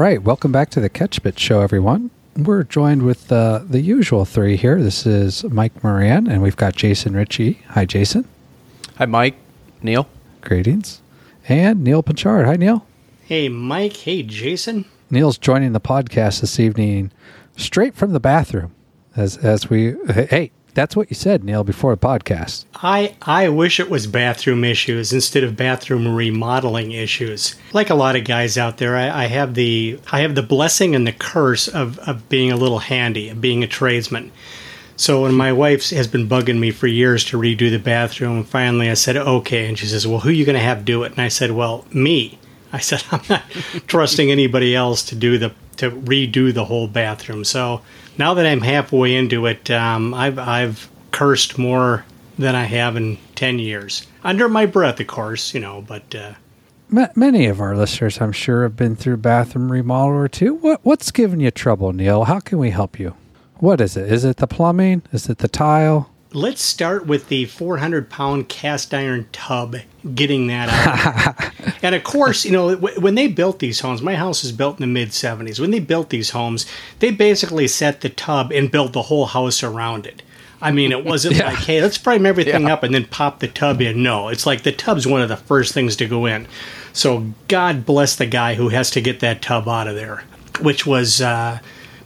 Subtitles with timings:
[0.00, 2.10] All right, welcome back to the Catchbit Show, everyone.
[2.34, 4.82] We're joined with uh, the usual three here.
[4.82, 7.60] This is Mike Moran, and we've got Jason Ritchie.
[7.68, 8.26] Hi, Jason.
[8.96, 9.34] Hi, Mike.
[9.82, 10.08] Neal.
[10.40, 11.02] Greetings.
[11.48, 12.46] And Neal Pinchard.
[12.46, 12.86] Hi, Neal.
[13.26, 13.94] Hey, Mike.
[13.94, 14.86] Hey, Jason.
[15.10, 17.12] Neal's joining the podcast this evening
[17.58, 18.74] straight from the bathroom.
[19.16, 20.50] As as we hey,
[20.80, 22.64] that's what you said, Neal, before the podcast.
[22.76, 27.54] I I wish it was bathroom issues instead of bathroom remodeling issues.
[27.74, 30.94] Like a lot of guys out there, I, I have the I have the blessing
[30.94, 34.32] and the curse of, of being a little handy, of being a tradesman.
[34.96, 38.48] So when my wife has been bugging me for years to redo the bathroom, and
[38.48, 41.02] finally I said okay, and she says, "Well, who are you going to have do
[41.02, 42.38] it?" And I said, "Well, me."
[42.72, 43.42] I said, "I'm not
[43.86, 47.82] trusting anybody else to do the to redo the whole bathroom." So
[48.18, 52.04] now that I'm halfway into it, um, I've I've cursed more
[52.38, 55.82] than I have in ten years, under my breath, of course, you know.
[55.86, 56.34] But uh,
[56.88, 60.54] Ma- many of our listeners, I'm sure, have been through bathroom remodel or two.
[60.54, 62.24] What what's giving you trouble, Neal?
[62.24, 63.14] How can we help you?
[63.56, 64.10] What is it?
[64.10, 65.02] Is it the plumbing?
[65.12, 66.10] Is it the tile?
[66.32, 69.76] let's start with the 400 pound cast iron tub,
[70.14, 71.49] getting that out.
[71.82, 74.82] and of course, you know, when they built these homes, my house was built in
[74.82, 75.58] the mid 70s.
[75.60, 76.66] When they built these homes,
[77.00, 80.22] they basically set the tub and built the whole house around it.
[80.62, 81.46] I mean, it wasn't Yeah.
[81.48, 82.74] like, hey, let's frame everything Yeah.
[82.74, 84.02] up and then pop the tub in.
[84.02, 86.46] No, it's like the tub's one of the first things to go in.
[86.92, 90.22] So God bless the guy who has to get that tub out of there,
[90.60, 91.60] which was uh,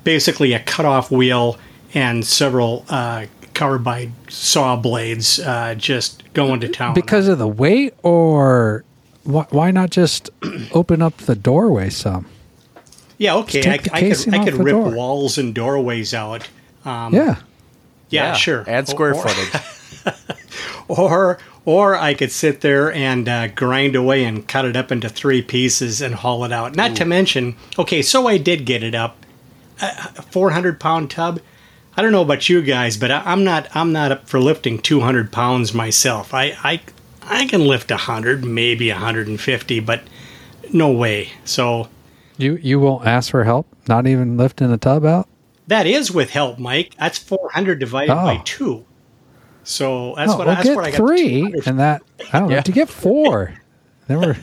[0.05, 1.59] basically a cutoff wheel
[1.95, 6.95] and several uh, carbide saw blades uh, just going to town.
[6.95, 8.85] Because of the weight, or
[9.25, 10.31] why, why not just
[10.73, 12.27] open up the doorway some?
[13.19, 14.91] yeah, okay, I, I could, I could rip door.
[14.95, 16.49] walls and doorways out.
[16.85, 17.37] Um, Yeah.
[18.11, 18.65] yeah, sure.
[18.69, 19.63] Add square Or- or- footage.
[20.89, 25.09] or or I could sit there and uh, grind away and cut it up into
[25.09, 26.77] three pieces and haul it out.
[26.77, 29.17] Not to mention, okay, so I did get it up,
[29.81, 31.41] a 400 pound tub.
[31.97, 34.79] I don't know about you guys, but I, I'm not I'm not up for lifting
[34.79, 36.35] 200 pounds myself.
[36.35, 36.81] I I
[37.27, 40.03] I can lift 100, maybe 150, but
[40.73, 41.31] no way.
[41.45, 41.89] So
[42.37, 43.67] You you won't ask for help?
[43.89, 45.29] Not even lifting the tub out?
[45.67, 46.95] that is with help, Mike.
[46.99, 48.43] That's 400 divided by Oh.
[48.45, 48.85] two.
[49.63, 50.97] So that's Oh, what well, that's get what I got.
[50.99, 52.03] three, and that
[52.33, 52.57] I don't know.
[52.57, 52.61] Yeah.
[52.63, 53.55] To get four,
[54.09, 54.37] then we're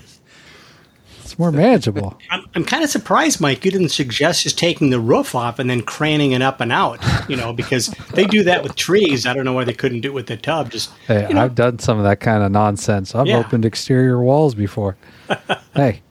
[1.42, 2.18] more manageable.
[2.30, 5.70] I'm, I'm kind of surprised, Mike, you didn't suggest just taking the roof off and
[5.70, 9.26] then craning it up and out, you know, because they do that with trees.
[9.26, 10.72] I don't know why they couldn't do it with the tub.
[10.72, 13.16] Just, Hey, you know, I've done some of that kind of nonsense.
[13.16, 13.38] I've Yeah.
[13.40, 14.96] opened exterior walls before.
[15.76, 16.02] hey,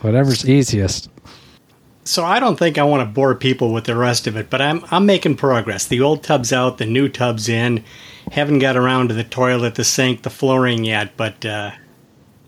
[0.00, 1.08] whatever's easiest.
[2.04, 4.60] so I don't think I want to bore people with the rest of it, but
[4.60, 5.86] I'm, I'm making progress.
[5.86, 7.84] The old tub's out, the new tub's in.
[8.32, 11.70] Haven't got around to the toilet, the sink, the flooring yet, but uh,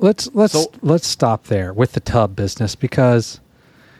[0.00, 3.40] Let's let's So- let's stop there with the tub business because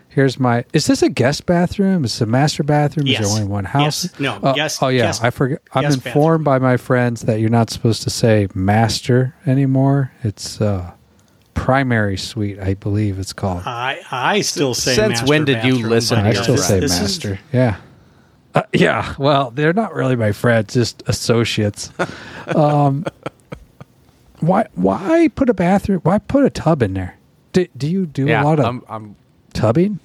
[0.09, 0.65] here's my.
[0.72, 2.05] Is this a guest bathroom?
[2.05, 3.06] Is it a master bathroom?
[3.06, 3.21] Is Yes.
[3.21, 4.05] there only one house?
[4.05, 4.21] Yes.
[4.21, 5.61] No, Oh, guest- Oh yeah, guest- I forget.
[5.75, 10.11] I'm guest informed by my friends that you're not supposed to say master anymore.
[10.25, 10.91] It's uh,
[11.55, 13.62] primary suite, I believe it's called.
[13.67, 16.56] I I still say Since master when did you listen but, to I uh, still
[16.56, 17.38] this- say this is- master.
[17.53, 17.77] yeah.
[18.53, 19.15] Uh, yeah.
[19.17, 21.91] Well, they're not really my friends, just associates.
[22.56, 23.05] um,
[24.41, 24.67] why?
[24.75, 26.01] Why put a bathroom?
[26.03, 27.17] Why put a tub in there?
[27.53, 29.17] Do, do you do yeah, a lot of I'm, I'm
[29.53, 29.99] tubbing?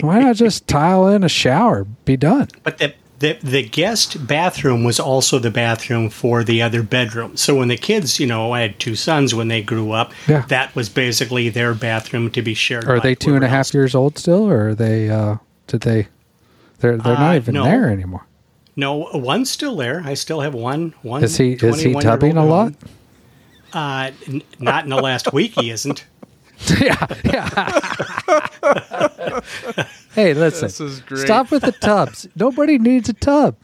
[0.00, 1.84] Why not just tile in a shower?
[2.04, 2.48] Be done.
[2.62, 7.36] But the, the the guest bathroom was also the bathroom for the other bedroom.
[7.36, 10.12] So when the kids, you know, I had two sons when they grew up.
[10.28, 10.44] Yeah.
[10.48, 12.86] That was basically their bathroom to be shared.
[12.86, 13.74] Are they two and a whoever half else.
[13.74, 15.08] years old still, or are they?
[15.08, 16.08] Uh, did they?
[16.80, 17.64] They're they're not Uh, even no.
[17.64, 18.26] there anymore.
[18.74, 20.02] No, one's still there.
[20.04, 20.94] I still have one.
[21.02, 21.22] One.
[21.22, 22.72] Is he is he tubbing a lot?
[22.72, 22.76] home.
[23.72, 25.52] Uh, n- not in the last week.
[25.58, 26.04] He isn't.
[26.80, 27.50] yeah, yeah.
[30.14, 30.66] hey, listen.
[30.68, 31.20] This is great.
[31.24, 32.28] Stop with the tubs.
[32.36, 33.56] Nobody needs a tub.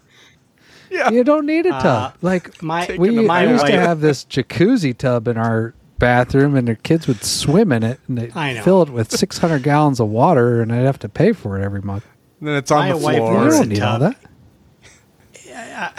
[0.91, 1.11] Yeah.
[1.11, 2.15] You don't need a tub.
[2.23, 6.57] like my- we Taking the I used to have this jacuzzi tub in our bathroom,
[6.57, 10.01] and the kids would swim in it, and they I fill it with 600 gallons
[10.01, 12.07] of water, and I'd have to pay for it every month.
[12.41, 13.35] then it's on My the wife You floor.
[13.35, 14.17] wants don't a need all that.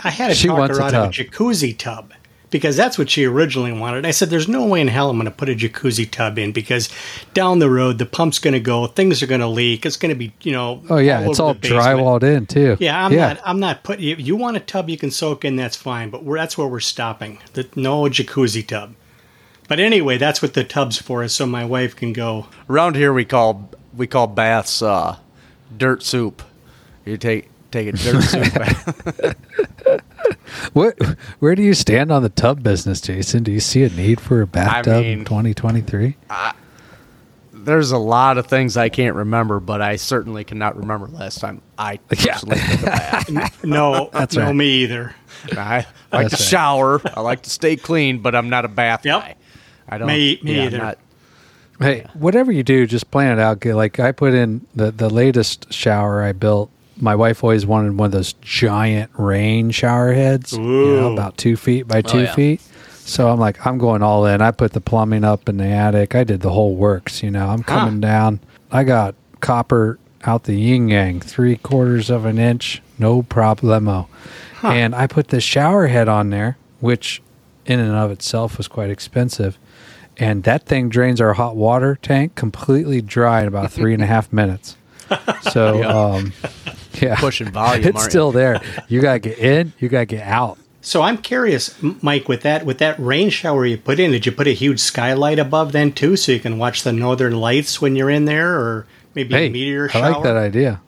[0.04, 2.14] I had to She talk wants her a out of a jacuzzi tub
[2.50, 4.06] because that's what she originally wanted.
[4.06, 6.52] I said, "There's no way in hell I'm going to put a jacuzzi tub in
[6.52, 6.90] because
[7.34, 10.10] down the road the pump's going to go, things are going to leak, it's going
[10.10, 12.78] to be, you know, Oh yeah, it's all drywalled in too.
[12.80, 13.40] Yeah, I'm not.
[13.46, 14.06] I'm not putting.
[14.06, 16.10] You, you want a tub you can soak in, that's fine.
[16.10, 17.40] But we're, that's where we're stopping.
[17.54, 18.96] The, no jacuzzi tub.
[19.68, 22.48] But anyway, that's what the tub's for, is so my wife can go.
[22.68, 25.18] Around here, we call we call baths uh,
[25.76, 26.42] dirt soup.
[27.06, 30.02] You take take a dirt soup bath.
[30.74, 30.98] What?
[31.40, 33.44] Where do you stand on the tub business, Jason?
[33.44, 36.16] Do you see a need for a bathtub in mean- 2023?
[37.54, 41.62] there's a lot of things I can't remember, but I certainly cannot remember last time
[41.78, 42.34] I Yeah.
[42.34, 43.64] personally took a bath.
[43.66, 44.56] No, That's no, right.
[44.56, 45.14] me either.
[45.52, 46.50] I like That's to right.
[46.50, 47.02] shower.
[47.16, 49.22] I like to stay clean, but I'm not a bath Yep.
[49.22, 49.36] guy.
[49.90, 50.08] I don't.
[50.08, 50.78] Me- me yeah, either.
[50.78, 50.98] not-
[51.82, 53.64] Hey, whatever you do, just plan it out.
[53.64, 56.70] Like I put in the the latest shower I built.
[57.00, 61.56] My wife always wanted one of those giant rain shower heads, you know, about two
[61.56, 62.36] feet by two yeah.
[62.36, 62.62] feet.
[62.92, 64.42] So I'm like, I'm going all in.
[64.42, 66.14] I put the plumbing up in the attic.
[66.14, 67.24] I did the whole works.
[67.24, 68.40] You know, I'm coming down.
[68.72, 74.08] I got copper out the yin yang, three quarters of an inch, no problemo.
[74.62, 77.22] And I put the shower head on there, which
[77.66, 79.58] in and of itself was quite expensive.
[80.18, 84.08] And that thing drains our hot water tank completely dry in about three and a
[84.08, 84.76] half minutes.
[85.52, 86.34] So, um,
[87.02, 88.62] yeah, Pushing volume, It's still there.
[88.88, 89.74] You gotta get in.
[89.80, 90.58] You gotta get out.
[90.82, 94.32] So I'm curious, Mike, with that with that rain shower you put in, did you
[94.32, 97.96] put a huge skylight above then too, so you can watch the northern lights when
[97.96, 100.04] you're in there, or maybe Hey, a meteor shower?
[100.04, 100.82] I like that idea.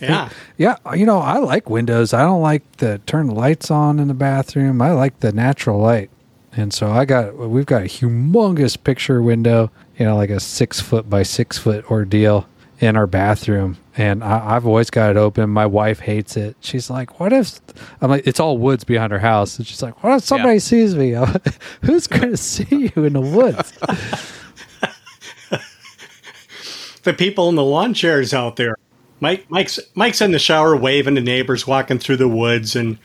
[0.00, 2.12] Yeah, Yeah, you know, I like windows.
[2.12, 4.82] I don't like the turn the lights on in the bathroom.
[4.82, 6.10] I like the natural light.
[6.56, 10.80] And so I got we've got a humongous picture window, you know, like a six
[10.80, 12.46] foot by six foot ordeal
[12.80, 13.76] in our bathroom.
[13.96, 15.50] And I, I've always got it open.
[15.50, 16.56] My wife hates it.
[16.60, 17.60] She's like, "What if?"
[18.00, 20.58] I'm like, "It's all woods behind her house." And she's like, "What if somebody Yeah.
[20.58, 21.16] sees me?
[21.18, 23.72] Like, Who's going to see you in the woods?"
[27.04, 28.76] the people in the lawn chairs out there.
[29.20, 32.98] Mike, Mike's Mike's in the shower waving to neighbors walking through the woods, and,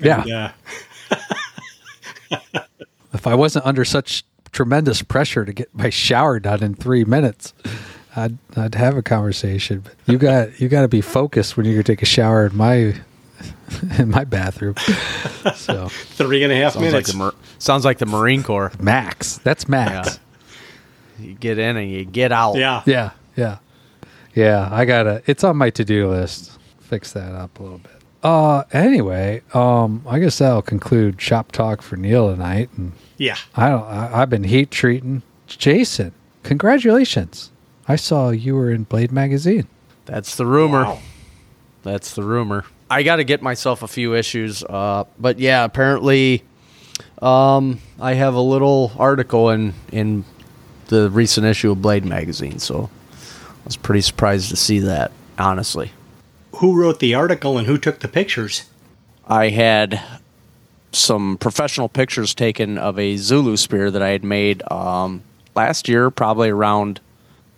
[0.00, 0.52] Yeah.
[2.30, 2.38] uh,
[3.12, 7.52] If I wasn't under such tremendous pressure to get my shower done in three minutes,
[8.20, 9.80] I'd I'd have a conversation.
[9.80, 12.46] But you got you got to be focused when you're going to take a shower
[12.46, 12.94] in my
[13.98, 14.74] in my bathroom.
[15.56, 17.12] So three and a half Sounds like, minutes.
[17.12, 18.72] the Mar- sounds like the Marine Corps.
[18.80, 20.18] max, that's max.
[21.18, 22.56] You get in and you get out.
[22.56, 23.58] yeah, Yeah, yeah,
[24.34, 24.68] yeah.
[24.72, 25.22] I gotta.
[25.26, 26.58] It's on my to do list.
[26.80, 27.92] Fix that up a little bit.
[28.22, 33.36] Uh, anyway, um, I guess that'll conclude shop talk for Neal tonight, and yeah.
[33.54, 33.84] I don't.
[33.84, 36.12] I, I've been heat treating Jason.
[36.42, 37.50] Congratulations!
[37.90, 39.66] I saw you were in Blade magazine.
[40.06, 40.84] That's the rumor.
[40.84, 41.00] Wow.
[41.82, 42.64] That's the rumor.
[42.88, 44.62] I got to get myself a few issues.
[44.62, 46.44] Uh, but yeah, apparently,
[47.20, 50.24] um, I have a little article in in
[50.86, 52.60] the recent issue of Blade magazine.
[52.60, 52.88] So
[53.18, 55.10] I was pretty surprised to see that.
[55.36, 55.90] Honestly,
[56.56, 58.70] Who wrote the article and who took the pictures?
[59.26, 60.00] I had
[60.92, 65.22] some professional pictures taken of a Zulu spear that I had made um,
[65.56, 67.00] last year, probably around.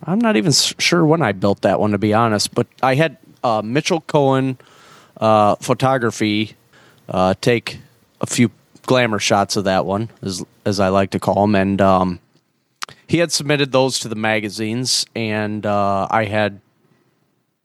[0.05, 2.53] I'm not even sure when I built that one, to be honest.
[2.53, 4.57] But I had uh, Mitchell Cohen
[5.17, 6.55] uh, photography
[7.09, 7.79] uh, take
[8.21, 8.51] a few
[8.85, 12.19] glamour shots of that one, as as I like to call them, and um,
[13.07, 16.61] he had submitted those to the magazines, and uh, I had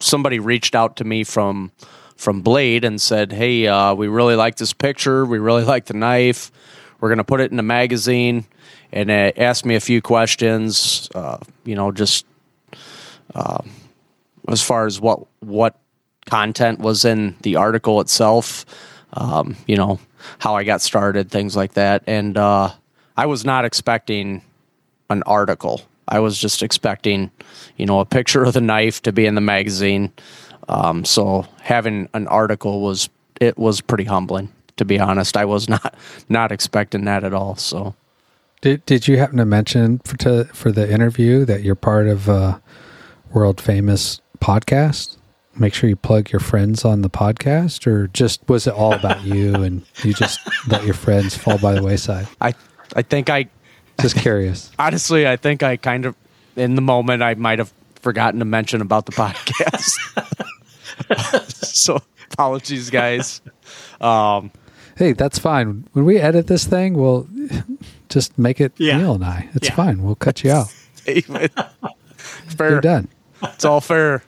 [0.00, 1.73] somebody reached out to me from
[2.17, 5.25] from Blade and said, "Hey, uh, we really like this picture.
[5.25, 6.50] We really like the knife.
[7.00, 8.46] We're going to put it in a magazine."
[8.91, 11.10] And uh, asked me a few questions.
[11.15, 12.24] Uh, you know, just
[13.35, 13.70] um,
[14.49, 15.79] as far as what what
[16.27, 18.65] content was in the article itself.
[19.15, 19.99] Um, you know,
[20.39, 22.03] how I got started, things like that.
[22.06, 22.70] And uh,
[23.17, 24.43] I was not expecting
[25.08, 25.82] an article.
[26.06, 27.31] I was just expecting,
[27.77, 30.13] you know, a picture of the knife to be in the magazine.
[30.69, 33.08] Um, so having an article was
[33.41, 35.37] it was pretty humbling, to be honest.
[35.37, 35.94] I was not
[36.29, 37.56] not expecting that at all.
[37.56, 37.94] So
[38.61, 42.29] Did Did you happen to mention for to, for the interview that you're part of
[42.29, 42.61] a
[43.32, 45.17] world famous podcast?
[45.56, 49.25] Make sure you plug your friends on the podcast, or just was it all about
[49.25, 52.29] you and you just let your friends fall by the wayside?
[52.41, 52.55] I
[52.97, 53.49] I think I
[54.01, 54.70] Just curious.
[54.79, 56.15] honestly I think I kind of
[56.56, 59.94] in the moment I might have forgotten to mention about the podcast.
[61.67, 62.01] so
[62.32, 63.41] apologies, guys.
[64.01, 64.51] Um,
[64.97, 65.87] Hey, that's fine.
[65.93, 67.29] When we edit this thing, we'll
[68.08, 68.99] just make it Yeah.
[68.99, 69.49] Neal and I.
[69.55, 69.75] It's Yeah.
[69.77, 70.03] fine.
[70.03, 70.69] We'll cut you out.
[71.06, 72.70] fair.
[72.70, 73.06] You're done.
[73.42, 74.22] It's all fair.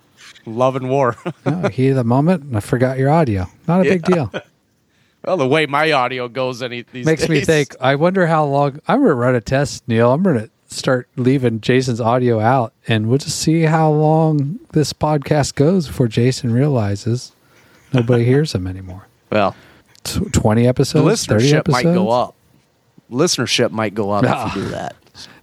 [0.47, 1.17] Love and war.
[1.47, 3.47] No, heat of the moment, and I forgot your audio.
[3.69, 4.33] Not a big deal.
[5.25, 7.75] well, the way my audio goes, any these Makes me think.
[7.81, 8.81] I wonder how long.
[8.89, 10.13] I'm gonna run a test, Neal.
[10.13, 15.55] I'm gonna start leaving Jason's audio out, and we'll just see how long this podcast
[15.57, 17.33] goes before Jason realizes
[17.93, 19.07] nobody hears him anymore.
[19.31, 19.55] Well,
[20.05, 21.85] Tw- Twenty the episodes, thirty listenership episodes.
[21.85, 22.35] might go up.
[23.11, 24.49] Listenership might go up Ah.
[24.49, 24.97] if you do that.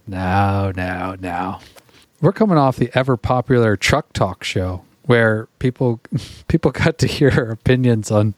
[0.06, 1.58] No, no, no.
[2.20, 6.00] We're coming off the ever popular truck talk show where people
[6.48, 8.34] people got to hear opinions on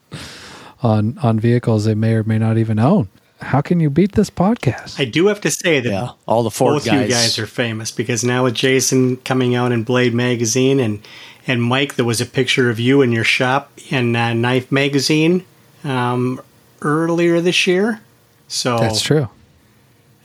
[0.83, 3.09] on on vehicles they may or may not even own.
[3.41, 4.99] how can you beat this podcast?
[4.99, 7.01] I do have to say that Yeah, all the Ford both guys.
[7.01, 11.01] you guys are famous because now with Jason coming out in Blade magazine and
[11.47, 15.43] and Mike, there was a picture of you in your shop in uh, Knife magazine
[15.83, 16.39] um,
[16.83, 17.99] earlier this year.
[18.47, 19.27] So That's true.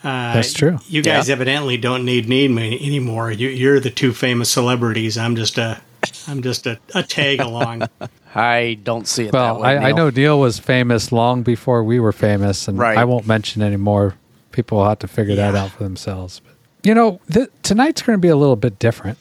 [0.07, 0.79] Uh, That's true.
[0.89, 1.33] You guys Yeah.
[1.35, 3.31] evidently don't need need me anymore.
[3.33, 5.19] You, you're the two famous celebrities.
[5.19, 5.81] I'm just a
[6.29, 7.89] I'm just a, a tag along.
[8.35, 9.77] I don't see it Well, that way.
[9.77, 12.97] I, I know Neal was famous long before we were famous, and Right.
[12.97, 14.15] I won't mention anymore.
[14.53, 16.41] People will have to figure that out for themselves.
[16.41, 19.19] But you know, th- tonight's going to be a little bit different.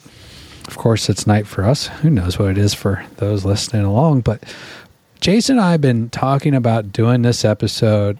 [0.67, 1.87] Of course, it's night for us.
[1.87, 4.21] Who knows what it is for those listening along?
[4.21, 4.43] But
[5.21, 8.19] Jason and I have been talking about doing this episode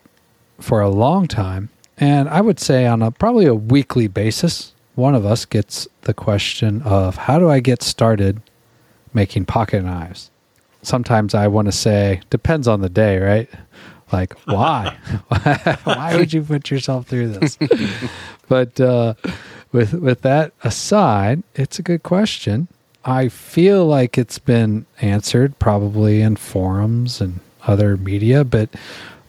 [0.60, 5.16] for a long time, and I would say on a probably a weekly basis, one
[5.16, 8.42] of us gets the question of how do I get started
[9.14, 10.32] making pocket knives?
[10.82, 13.50] Sometimes I want to say depends on the day, right?
[14.12, 14.98] Like why?
[15.84, 17.58] why would you put yourself through this?
[18.48, 19.16] but uh,
[19.72, 22.68] with with that aside, it's a good question.
[23.04, 28.70] I feel like it's been answered probably in forums and other media, but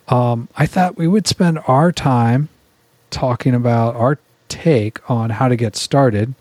[0.09, 2.49] um, I thought we would spend our time
[3.11, 6.35] talking about our take on how to get started.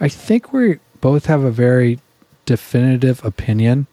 [0.00, 2.00] I think we both have a very
[2.46, 3.86] definitive opinion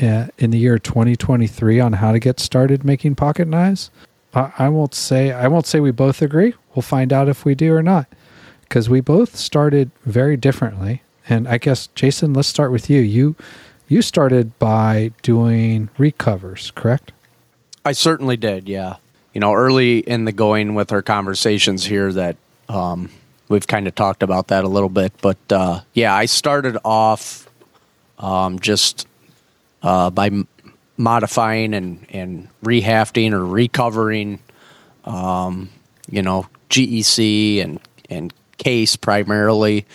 [0.00, 3.90] uh, in the year 2023 on how to get started making pocket knives.
[4.34, 6.54] I, I won't say I won't say we both agree.
[6.74, 8.06] We'll find out if we do or not,
[8.62, 11.02] because we both started very differently.
[11.28, 13.00] And I guess Jason, let's start with you.
[13.00, 13.36] You
[13.88, 17.12] you started by doing recovers, correct?
[17.84, 18.96] I certainly did, yeah.
[19.32, 22.36] You know, early in the going with our conversations here that
[22.68, 23.10] um,
[23.48, 25.12] we've kind of talked about that a little bit.
[25.20, 27.48] But uh, yeah, I started off
[28.18, 29.06] um, just
[29.82, 30.48] uh, by m-
[30.96, 34.40] modifying and, and rehafting or recovering,
[35.04, 35.70] um,
[36.08, 39.86] you know, GEC and, and case primarily.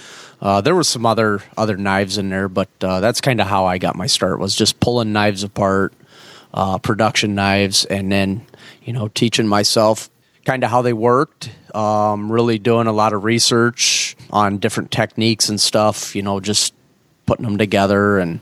[0.42, 3.66] Uh, there was some other other knives in there, but uh, that's kind of how
[3.66, 4.40] I got my start.
[4.40, 5.94] Was just pulling knives apart,
[6.54, 8.46] uh, production knives, and then
[8.84, 10.10] you know teaching myself
[10.46, 11.50] kind of how they worked.
[11.74, 16.16] Um, really doing a lot of research on different techniques and stuff.
[16.16, 16.74] You know, just
[17.26, 18.40] putting them together and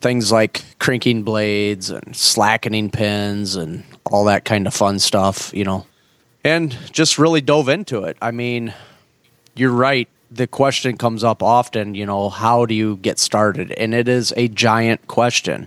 [0.00, 5.52] things like crinking blades and slackening pins and all that kind of fun stuff.
[5.52, 5.86] You know,
[6.44, 8.16] and just really dove into it.
[8.22, 8.72] I mean,
[9.54, 10.08] you're right.
[10.30, 13.72] The question comes up often, you know, how do you get started?
[13.72, 15.66] And it is a giant question.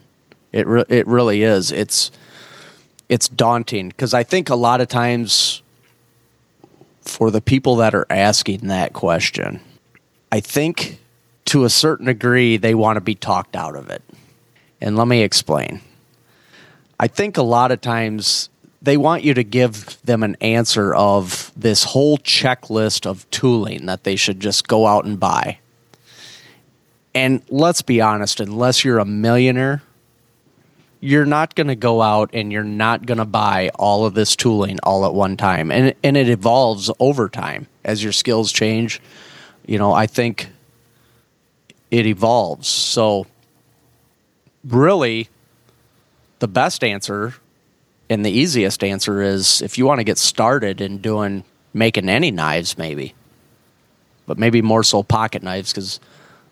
[0.51, 1.71] It re- it really is.
[1.71, 2.11] It's
[3.11, 5.61] it's daunting because I think a lot of times
[7.01, 9.59] for the people that are asking that question,
[10.31, 10.97] I think
[11.45, 14.01] to a certain degree they want to be talked out of it.
[14.79, 15.81] And let me explain.
[17.01, 18.47] I think a lot of times
[18.81, 24.05] they want you to give them an answer of this whole checklist of tooling that
[24.05, 25.59] they should just go out and buy.
[27.13, 29.83] And let's be honest, unless you're a millionaire,
[31.01, 34.36] you're not going to go out and you're not going to buy all of this
[34.36, 35.72] tooling all at one time.
[35.72, 39.01] And and it evolves over time as your skills change.
[39.65, 40.50] You know, I think
[41.89, 42.67] it evolves.
[42.67, 43.25] So
[44.63, 45.27] really
[46.39, 47.34] the best answer
[48.10, 51.43] and the easiest answer is if you want to get started in doing
[51.74, 53.15] making any knives maybe
[54.27, 56.00] but maybe more so pocket knives because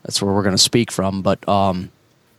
[0.02, 1.92] that's where we're going to speak from but um,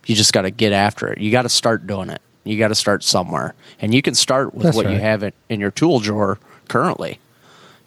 [0.06, 1.18] you just got to get after it.
[1.18, 2.20] You got to start doing it.
[2.44, 3.54] You got to start somewhere.
[3.80, 7.20] And you can start with That's what you have in, in your tool drawer currently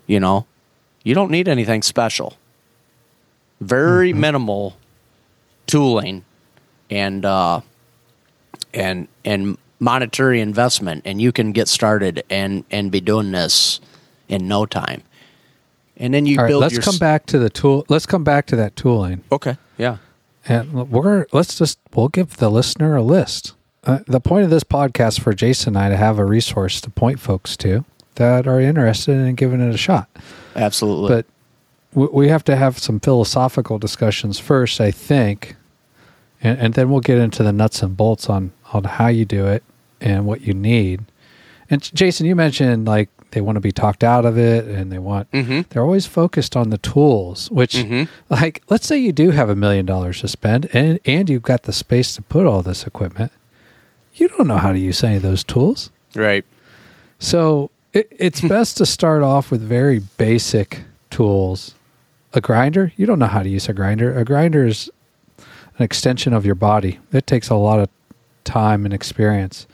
[0.08, 0.46] you know?
[1.04, 2.38] You don't need anything special.
[3.62, 4.76] Very minimal
[5.68, 6.26] tooling
[6.90, 7.62] and uh,
[8.74, 13.80] and and monetary investment and you can get started and and be doing this
[14.28, 15.04] in no time.
[15.98, 17.86] And then you All right, build let's your come back to the tool.
[17.88, 19.24] Let's come back to that tooling.
[19.32, 19.98] okay yeah
[20.48, 23.56] And we're let's just we'll give the listener a list.
[23.84, 26.90] Uh, the point of this podcast for Jason and I to have a resource to
[26.90, 27.86] point folks to
[28.16, 30.10] that are interested in giving it a shot.
[30.56, 31.26] absolutely But
[31.94, 35.56] w- we have to have some philosophical discussions first, I think,
[36.42, 39.46] and, and then we'll get into the nuts and bolts on on how you do
[39.48, 39.64] it
[40.02, 41.06] and what you need.
[41.70, 44.98] And Jason, you mentioned like they want to be talked out of it, and they
[44.98, 45.68] want Mhm.
[45.70, 47.52] they're always focused on the tools.
[47.52, 48.08] Which, Mhm.
[48.30, 51.64] like, let's say you do have a million dollars to spend, and and you've got
[51.64, 53.32] the space to put all this equipment.
[54.16, 55.92] You don't know how to use any of those tools.
[56.16, 56.46] right
[57.20, 61.76] So it, it's best to start off with very basic tools.
[62.34, 64.18] A grinder, you don't know how to use a grinder.
[64.18, 64.90] A grinder is
[65.78, 67.00] an extension of your body.
[67.12, 67.90] It takes a lot of
[68.46, 69.68] time and experience.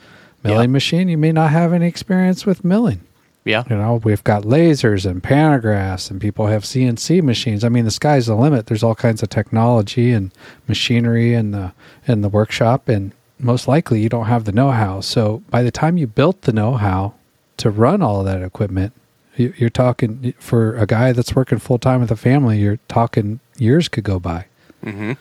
[0.43, 0.73] Milling Yeah.
[0.73, 3.01] machine, you may not have any experience with milling.
[3.43, 3.63] Yeah.
[3.69, 7.63] You know, we've got lasers and pantographs, and people have CNC machines.
[7.63, 8.67] I mean, the sky's the limit.
[8.67, 10.31] There's all kinds of technology and
[10.67, 11.74] machinery in the
[12.07, 15.01] in the workshop, and most likely you don't have the know-how.
[15.01, 17.15] So by the time you built the know-how
[17.57, 18.93] to run all of that equipment,
[19.36, 22.60] you, you're talking for a guy that's working full time with a family.
[22.60, 24.45] You're talking years could go by.
[24.86, 25.13] Mm-hmm.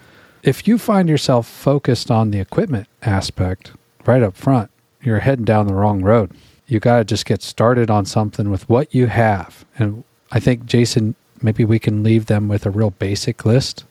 [0.43, 3.73] If you find yourself focused on the equipment aspect
[4.05, 4.71] right up front,
[5.03, 6.33] you're heading down the wrong road
[6.71, 9.65] you got to just get started on something with what you have.
[9.79, 13.85] And I think, Jason, maybe we can leave them with a real basic list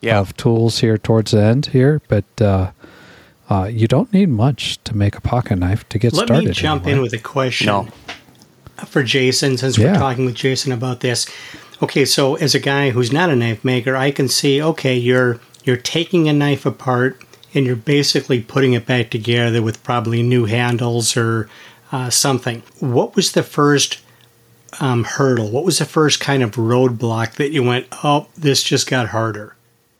[0.00, 0.18] Yeah.
[0.18, 2.00] of tools here towards the end here.
[2.08, 2.70] But uh,
[3.48, 6.44] uh, you don't need much to make a pocket knife to get Let started.
[6.44, 6.96] Let me jump anyway.
[6.96, 7.88] in with a question No.
[8.86, 9.92] for Jason, since Yeah.
[9.92, 11.26] we're talking with Jason about this.
[11.82, 15.38] Okay, so as a guy who's not a knife maker, I can see okay, you're
[15.64, 17.20] you're taking a knife apart
[17.54, 21.48] and you're basically putting it back together with probably new handles or
[21.94, 22.62] uh, something.
[22.80, 24.00] What was the first
[24.80, 25.50] um, hurdle?
[25.50, 29.54] What was the first kind of roadblock that you went, oh, this just got harder?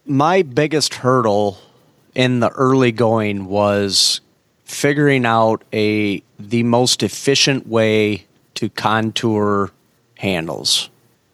[0.05, 1.57] my biggest hurdle
[2.13, 4.21] in the early going was
[4.63, 9.71] figuring out a the most efficient way to contour
[10.17, 10.89] handles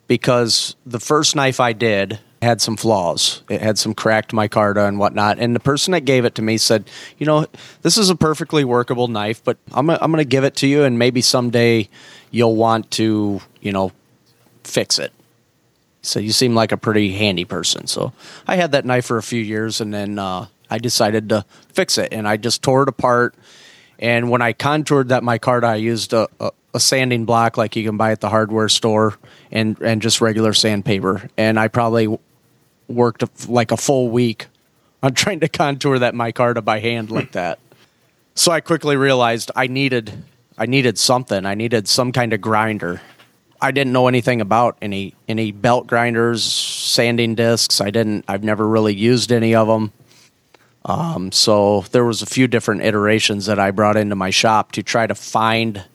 [0.08, 3.44] because the first knife I did had some flaws.
[3.50, 5.38] It had some cracked micarta and whatnot.
[5.38, 7.46] And the person that gave it to me said, "You know,
[7.84, 10.68] this is a perfectly workable knife, but I'm gonna, I'm going to give it to
[10.68, 11.88] you, and maybe someday
[12.32, 13.92] you'll want to, you know,
[14.64, 15.14] fix it."
[16.02, 17.86] So you seem like a pretty handy person.
[17.86, 18.12] So
[18.48, 22.00] I had that knife for a few years, and then uh, I decided to fix
[22.00, 23.36] it, and I just tore it apart.
[24.00, 27.84] And when I contoured that micarta, I used a, a, a sanding block like you
[27.84, 29.20] can buy at the hardware store,
[29.52, 31.30] and and just regular sandpaper.
[31.38, 32.18] And I probably
[32.92, 34.48] worked like a full week
[35.04, 37.60] on trying to contour that micarta by hand like that.
[38.36, 40.24] So I quickly realized I needed
[40.58, 41.46] I needed something.
[41.46, 43.02] I needed some kind of grinder.
[43.62, 47.82] I didn't know anything about any any belt grinders, sanding discs.
[47.82, 48.26] I didn't.
[48.28, 49.92] I've never really used any of them.
[50.84, 54.84] Um, so there was a few different iterations that I brought into my shop to
[54.84, 55.86] try to find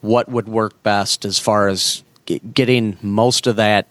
[0.00, 3.86] what would work best as far as get, getting most of that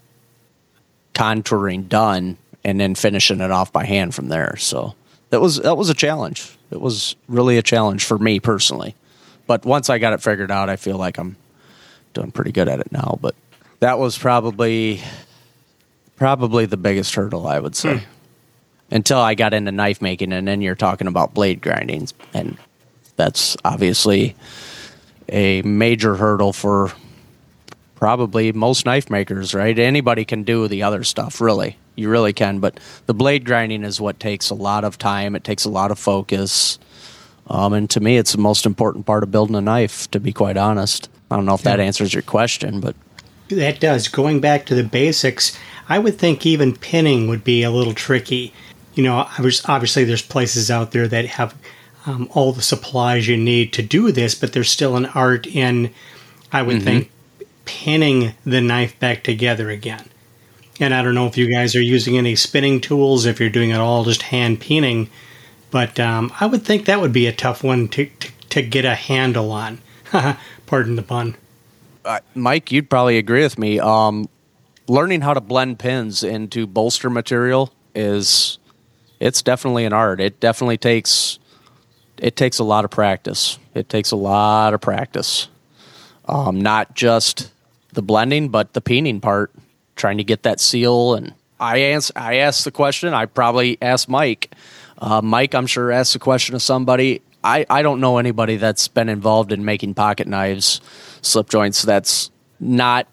[1.13, 4.55] contouring done and then finishing it off by hand from there.
[4.57, 4.95] So
[5.29, 6.57] that was that was a challenge.
[6.71, 8.95] It was really a challenge for me personally.
[9.45, 11.35] But once I got it figured out, I feel like I'm
[12.13, 13.17] doing pretty good at it now.
[13.21, 13.35] But
[13.79, 15.01] that was probably
[16.15, 17.97] probably the biggest hurdle I would say.
[17.97, 18.05] Hmm.
[18.91, 22.57] Until I got into knife making and then you're talking about blade grinding and
[23.15, 24.35] that's obviously
[25.29, 26.91] a major hurdle for
[27.95, 29.77] probably most knife makers, right?
[29.77, 31.77] Anybody can do the other stuff, really.
[31.95, 35.35] You really can, but the blade grinding is what takes a lot of time.
[35.35, 36.79] It takes a lot of focus.
[37.47, 40.33] Um, and to me, it's the most important part of building a knife, to be
[40.33, 41.09] quite honest.
[41.29, 42.95] I don't know if that answers your question, but
[43.49, 44.07] That does.
[44.07, 45.57] Going back to the basics,
[45.89, 48.53] I would think even pinning would be a little tricky.
[48.95, 51.55] You know, I was, obviously there's places out there that have
[52.05, 55.93] um, all the supplies you need to do this, but there's still an art in,
[56.51, 57.11] I would think,
[57.65, 60.03] pinning the knife back together again.
[60.79, 63.69] And I don't know if you guys are using any spinning tools, if you're doing
[63.69, 65.09] it all just hand pinning,
[65.71, 68.85] but um, I would think that would be a tough one to, to, to get
[68.85, 69.79] a handle on.
[70.65, 71.35] Pardon the pun.
[72.05, 73.79] uh, Mike, you'd probably agree with me.
[73.79, 74.27] Um,
[74.87, 78.57] learning how to blend pins into bolster material is
[79.19, 80.19] it's definitely an art.
[80.19, 81.39] It definitely takes
[82.17, 83.57] it takes a lot of practice.
[83.73, 85.47] It takes a lot of practice.
[86.25, 87.51] Um, not just
[87.93, 89.51] the blending, but the peening part,
[89.95, 91.15] trying to get that seal.
[91.15, 93.13] And I ans- I asked the question.
[93.13, 94.53] I probably asked Mike.
[94.97, 97.21] Uh, Mike, I'm sure asked the question of somebody.
[97.43, 100.79] I, I don't know anybody that's been involved in making pocket knives,
[101.21, 103.07] slip joints that's not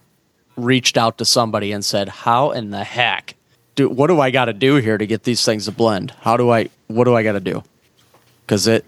[0.57, 3.35] reached out to somebody and said, "How in the heck
[3.75, 6.13] do what do I got to do here to get these things to blend?
[6.21, 7.65] How do I what do I got to do?"
[8.47, 8.85] Because it,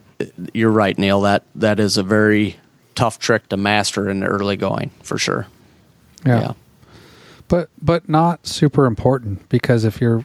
[0.52, 1.22] you're right, Neal.
[1.22, 2.56] That that is a very
[2.94, 5.46] tough trick to master in the early going for sure.
[6.26, 6.40] Yeah.
[6.40, 6.52] Yeah.
[7.48, 10.24] But but not super important because if you're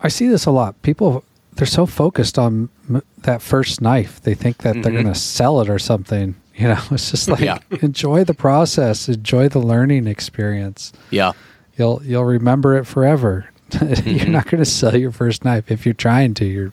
[0.00, 0.80] I see this a lot.
[0.82, 1.24] People
[1.54, 4.20] they're so focused on m- that first knife.
[4.22, 5.02] They think that they're mm-hmm.
[5.02, 6.36] going to sell it or something.
[6.54, 7.58] You know, it's just like Yeah.
[7.80, 10.92] enjoy the process, enjoy the learning experience.
[11.10, 11.32] Yeah.
[11.78, 13.48] You'll you'll remember it forever.
[13.72, 14.32] you're mm-hmm.
[14.32, 16.44] not going to sell your first knife if you're trying to.
[16.44, 16.72] You're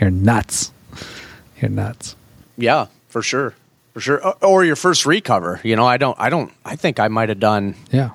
[0.00, 0.72] you're nuts.
[1.60, 2.16] You're nuts.
[2.56, 3.54] Yeah, for sure.
[3.94, 4.34] For sure.
[4.42, 5.60] Or your first recover.
[5.62, 8.10] You know, I don't I don't I think I might have done Yeah.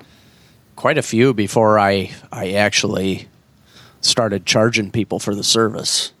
[0.76, 3.28] quite a few before I I actually
[4.00, 6.12] started charging people for the service.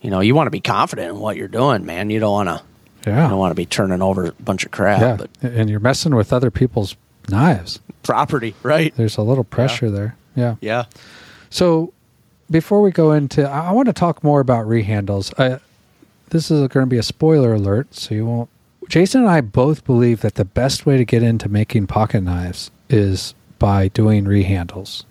[0.00, 2.10] You know, you want to be confident in what you're doing, man.
[2.10, 2.62] You don't want to
[3.10, 3.26] Yeah.
[3.26, 5.16] I don't want to be turning over a bunch of crap, yeah.
[5.16, 6.96] but And you're messing with other people's
[7.28, 7.78] knives.
[8.02, 8.92] property, right?
[8.96, 10.16] There's a little pressure there.
[10.34, 10.56] Yeah.
[10.60, 10.84] Yeah.
[11.50, 11.92] So
[12.50, 15.32] before we go into, I, I want to talk more about rehandles.
[15.38, 15.60] I,
[16.30, 18.48] this is going to be a spoiler alert, so you won't.
[18.90, 22.72] Jason and I both believe that the best way to get into making pocket knives
[22.88, 25.04] is by doing rehandles.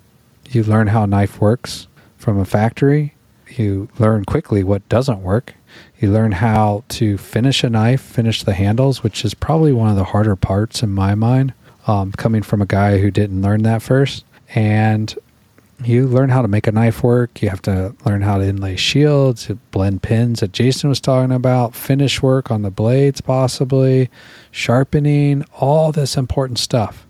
[0.49, 1.87] You learn how a knife works
[2.17, 3.13] from a factory.
[3.47, 5.53] You learn quickly what doesn't work.
[5.97, 9.95] You learn how to finish a knife, finish the handles, which is probably one of
[9.95, 11.53] the harder parts in my mind,
[11.87, 14.25] um, coming from a guy who didn't learn that first.
[14.53, 15.17] And
[15.83, 17.41] you learn how to make a knife work.
[17.41, 21.75] You have to learn how to inlay shields, blend pins that Jason was talking about,
[21.75, 24.09] finish work on the blades, possibly,
[24.51, 27.07] sharpening, all this important stuff.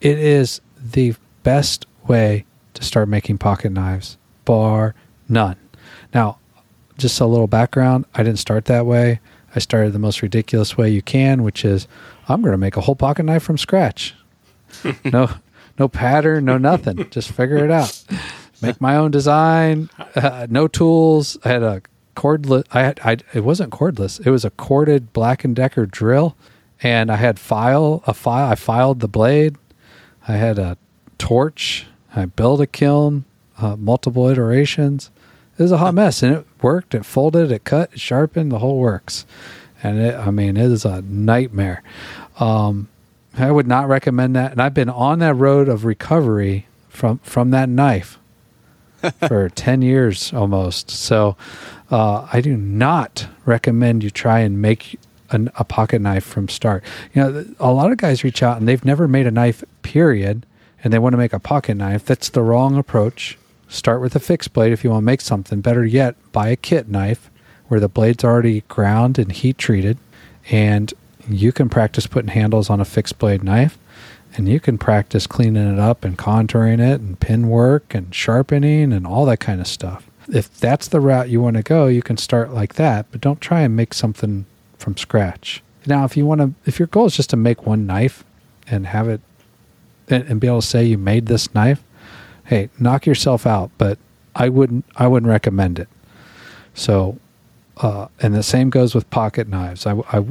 [0.00, 4.94] It is the best way to start making pocket knives, bar
[5.28, 5.56] none.
[6.12, 6.38] Now,
[6.96, 9.20] just a little background I didn't start that way.
[9.56, 11.86] I started the most ridiculous way you can, which is
[12.28, 14.14] I'm going to make a whole pocket knife from scratch.
[15.04, 15.30] no,
[15.78, 17.08] no pattern, no nothing.
[17.10, 18.04] Just figure it out.
[18.62, 19.90] Make my own design.
[20.14, 21.36] Uh, no tools.
[21.44, 21.82] I had a
[22.16, 22.64] cordless.
[22.72, 23.00] I had.
[23.04, 23.16] I.
[23.32, 24.24] It wasn't cordless.
[24.24, 26.36] It was a corded Black and Decker drill,
[26.82, 28.50] and I had file a file.
[28.50, 29.56] I filed the blade.
[30.26, 30.78] I had a
[31.18, 31.86] torch.
[32.14, 33.24] I built a kiln.
[33.58, 35.10] Uh, multiple iterations.
[35.56, 36.94] It was a hot mess, and it worked.
[36.94, 37.52] It folded.
[37.52, 37.92] It cut.
[37.92, 38.50] It sharpened.
[38.50, 39.26] The whole works.
[39.82, 41.82] And it, I mean, it is a nightmare.
[42.40, 42.88] Um,
[43.36, 44.52] I would not recommend that.
[44.52, 48.18] And I've been on that road of recovery from from that knife
[49.28, 50.90] for 10 years almost.
[50.90, 51.36] So
[51.90, 54.98] uh, I do not recommend you try and make
[55.30, 56.84] an, a pocket knife from start.
[57.12, 60.46] You know, a lot of guys reach out and they've never made a knife, period,
[60.82, 62.04] and they want to make a pocket knife.
[62.04, 63.38] That's the wrong approach.
[63.68, 65.60] Start with a fixed blade if you want to make something.
[65.60, 67.30] Better yet, buy a kit knife
[67.68, 69.98] where the blade's already ground and heat treated,
[70.50, 70.92] and
[71.28, 73.78] you can practice putting handles on a fixed blade knife
[74.36, 78.92] and you can practice cleaning it up and contouring it and pin work and sharpening
[78.92, 80.10] and all that kind of stuff.
[80.28, 83.40] If that's the route you want to go, you can start like that, but don't
[83.40, 84.46] try and make something
[84.78, 85.62] from scratch.
[85.86, 88.24] Now, if you want to, if your goal is just to make one knife
[88.66, 89.20] and have it
[90.08, 91.82] and, and be able to say you made this knife,
[92.46, 93.98] hey, knock yourself out, but
[94.34, 95.88] I wouldn't, I wouldn't recommend it.
[96.74, 97.18] So,
[97.76, 99.86] uh, and the same goes with pocket knives.
[99.86, 100.24] I, I,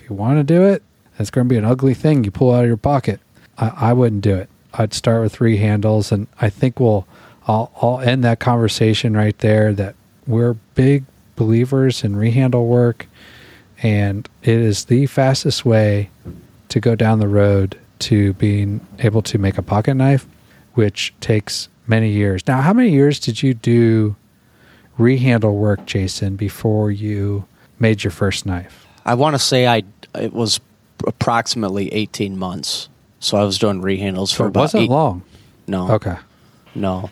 [0.00, 0.82] if you want to do it,
[1.18, 3.20] it's going to be an ugly thing you pull out of your pocket.
[3.58, 4.48] I, I wouldn't do it.
[4.74, 7.06] I'd start with three handles, and I think we'll.
[7.48, 9.72] I'll, I'll end that conversation right there.
[9.72, 11.04] That we're big
[11.36, 13.08] believers in rehandle work,
[13.82, 16.10] and it is the fastest way
[16.68, 20.26] to go down the road to being able to make a pocket knife,
[20.74, 22.46] which takes many years.
[22.46, 24.16] Now, how many years did you do
[24.98, 27.44] rehandle work, Jason, before you
[27.78, 28.81] made your first knife?
[29.04, 29.82] I want to say I
[30.14, 30.60] it was
[31.06, 32.88] approximately 18 months.
[33.20, 35.22] So I was doing rehandles for it about wasn't eight, long.
[35.66, 35.92] No.
[35.92, 36.16] Okay.
[36.74, 37.10] No.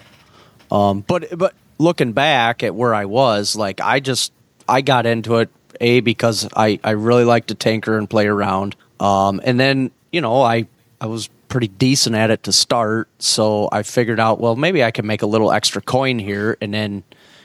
[0.70, 4.32] Um, but but looking back at where I was, like I just
[4.68, 5.50] I got into it
[5.80, 8.76] a because I I really like to tinker and play around.
[8.98, 10.66] Um, and then you know I
[11.00, 14.90] I was pretty decent at it to start, so I figured out well maybe I
[14.90, 17.02] can make a little extra coin here, and then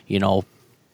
[0.08, 0.44] you know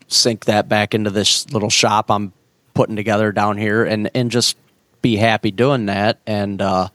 [0.07, 2.33] sink that back into this little shop I'm
[2.73, 4.57] putting together down here, and and just
[5.01, 6.19] be happy doing that.
[6.25, 6.89] And uh,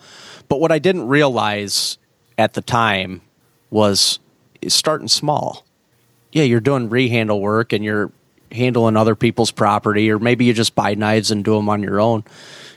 [0.48, 1.98] but what I didn't realize
[2.38, 3.22] at the time
[3.70, 4.18] was
[4.68, 5.64] starting small.
[6.32, 8.10] Yeah, you're doing rehandle work and you're
[8.52, 12.00] handling other people's property, or maybe you just buy knives and do them on your
[12.00, 12.24] own.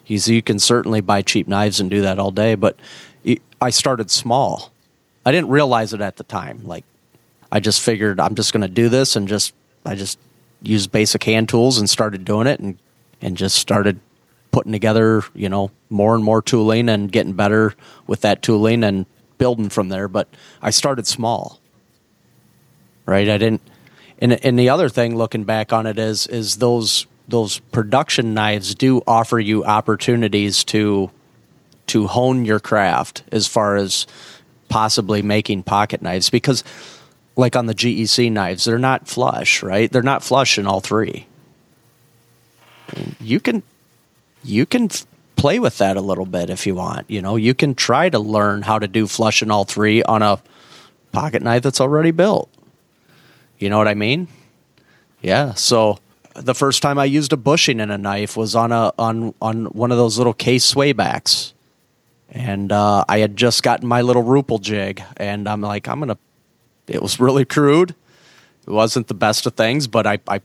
[0.08, 2.78] You, can certainly buy cheap knives and do that all day, but
[3.62, 4.72] I started small.
[5.24, 6.62] I didn't realize it at the time.
[6.64, 6.84] Like,
[7.52, 9.54] I just figured I'm just going to do this and just,
[9.86, 10.18] I just
[10.64, 12.78] used basic hand tools and started doing it and,
[13.22, 14.00] and just started
[14.52, 17.76] putting together, you know, more and more tooling and getting better
[18.08, 19.06] with that tooling and
[19.38, 20.08] building from there.
[20.08, 20.28] But
[20.62, 21.60] I started small,
[23.06, 23.30] right?
[23.30, 23.62] I didn't.
[24.20, 28.76] And and the other thing, looking back on it, is is those those production knives
[28.76, 31.12] do offer you opportunities to
[31.88, 34.06] to hone your craft as far as
[34.68, 36.64] possibly making pocket knives because
[37.36, 41.26] like on the GEC knives they're not flush right they're not flush in all three
[43.20, 43.64] you can
[44.44, 44.90] you can
[45.36, 47.10] play with that a little bit if you want.
[47.10, 50.22] You know, you can try to learn how to do flush in all three on
[50.22, 50.42] a
[51.12, 52.50] pocket knife that's already built.
[53.58, 54.28] You know what I mean?
[55.22, 55.54] Yeah.
[55.54, 56.00] So
[56.34, 59.66] the first time I used a bushing in a knife was on a on on
[59.66, 61.54] one of those little case swaybacks,
[62.30, 66.18] and uh, I had just gotten my little Rupel jig, and I'm like, I'm gonna.
[66.88, 67.94] It was really crude.
[68.66, 70.42] It wasn't the best of things, but I I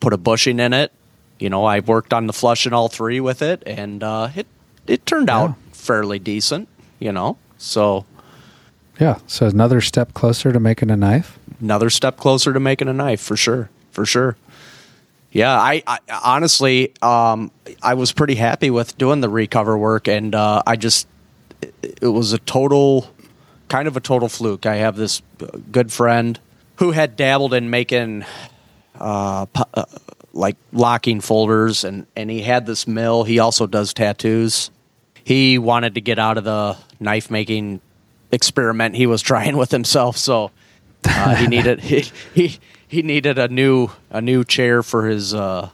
[0.00, 0.92] put a bushing in it,
[1.38, 4.46] you know, I worked on the flush in all three with it, and uh, it
[4.86, 6.68] it turned out fairly decent.
[6.98, 8.04] You know, so
[9.00, 9.18] Yeah.
[9.26, 11.38] So another step closer to making a knife.
[11.60, 14.36] another step closer to making a knife for sure, for sure.
[15.32, 17.50] Yeah, I, I honestly, um,
[17.82, 21.08] I was pretty happy with doing the recover work, and uh, I just,
[21.60, 23.10] it, it was a total,
[23.68, 24.64] kind of a total fluke.
[24.64, 25.22] I have this
[25.72, 26.38] good friend
[26.76, 28.24] who had dabbled in making,
[29.00, 29.84] uh, uh,
[30.34, 33.24] like locking folders, and and he had this mill.
[33.24, 34.70] He also does tattoos.
[35.22, 37.80] He wanted to get out of the knife making
[38.30, 40.50] experiment he was trying with himself, so
[41.08, 45.70] uh, he needed he, he he needed a new a new chair for his uh,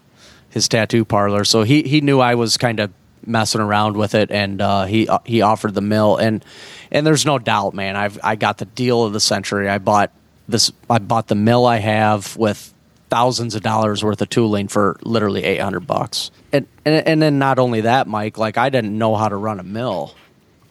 [0.50, 1.44] his tattoo parlor.
[1.44, 2.92] So he he knew I was kind of
[3.26, 6.44] messing around with it, and uh, he he offered the mill, and
[6.90, 7.96] and there's no doubt, man.
[7.96, 9.68] I've I got the deal of the century.
[9.68, 10.12] I bought
[10.48, 10.70] this.
[10.88, 12.74] I bought the mill I have with
[13.10, 16.30] thousands of dollars worth of tooling for literally 800 bucks.
[16.52, 19.60] And, and and then not only that, Mike, like I didn't know how to run
[19.60, 20.14] a mill.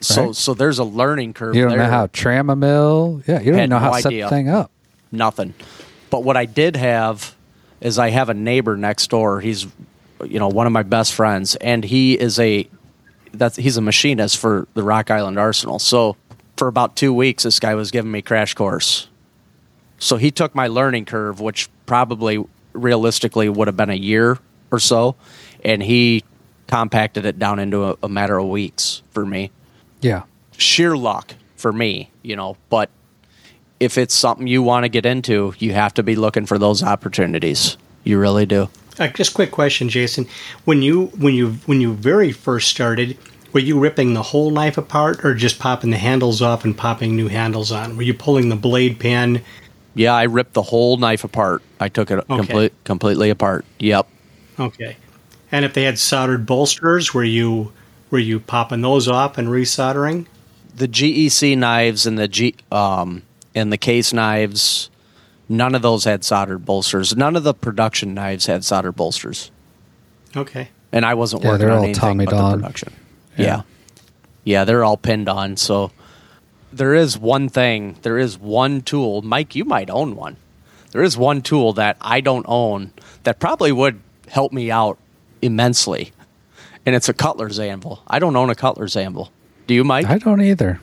[0.00, 0.34] So Right.
[0.34, 3.22] so there's a learning curve You don't there know how to tram a mill.
[3.26, 3.40] Yeah.
[3.40, 4.24] You don't know how no to set idea.
[4.24, 4.70] the thing up.
[5.12, 5.54] nothing.
[6.10, 7.34] But what I did have
[7.80, 9.40] is I have a neighbor next door.
[9.40, 9.66] He's
[10.24, 12.68] you know one of my best friends, and he is a
[13.32, 15.78] that's he's a machinist for the Rock Island Arsenal.
[15.78, 16.16] So
[16.56, 19.06] for about two weeks, this guy was giving me crash course.
[19.98, 22.38] So he took my learning curve, which probably
[22.72, 24.38] realistically would have been a year
[24.70, 25.16] or so,
[25.64, 26.22] and he
[26.68, 29.50] compacted it down into a, a matter of weeks for me
[30.00, 30.22] Yeah.
[30.56, 32.90] sheer luck for me, you know, but
[33.80, 36.80] if it's something you want to get into, you have to be looking for those
[36.84, 37.76] opportunities.
[38.04, 38.68] You really do.
[39.00, 40.28] Uh, just quick question, Jason.
[40.64, 43.18] When you when you when you very first started,
[43.52, 47.16] were you ripping the whole knife apart, or just popping the handles off and popping
[47.16, 47.96] new handles on?
[47.96, 49.42] Were you pulling the blade pin?
[49.94, 51.62] Yeah, I ripped the whole knife apart.
[51.80, 53.64] I took it complete, completely apart.
[53.80, 54.06] Yep.
[54.58, 54.96] Okay.
[55.52, 57.72] And if they had soldered bolsters, were you
[58.10, 60.26] were you popping those off and resoldering?
[60.76, 63.22] The GEC knives and the G um
[63.54, 64.90] and the case knives,
[65.48, 67.16] none of those had soldered bolsters.
[67.16, 69.50] None of the production knives had soldered bolsters.
[70.36, 70.68] Okay.
[70.92, 72.50] and I wasn't Yeah, working they're on all anything Tommy but Don.
[72.52, 72.92] the production.
[73.36, 73.44] Yeah.
[73.46, 73.62] Yeah.
[74.44, 75.56] yeah, they're all pinned on.
[75.56, 75.90] So
[76.72, 79.22] there is one thing, there is one tool.
[79.22, 80.36] Mike, you might own one.
[80.92, 84.98] There is one tool that I don't own that probably would help me out
[85.42, 86.12] immensely,
[86.84, 88.02] and it's a cutler's anvil.
[88.06, 89.30] I don't own a cutler's anvil.
[89.66, 90.06] Do you, Mike?
[90.06, 90.80] I don't either.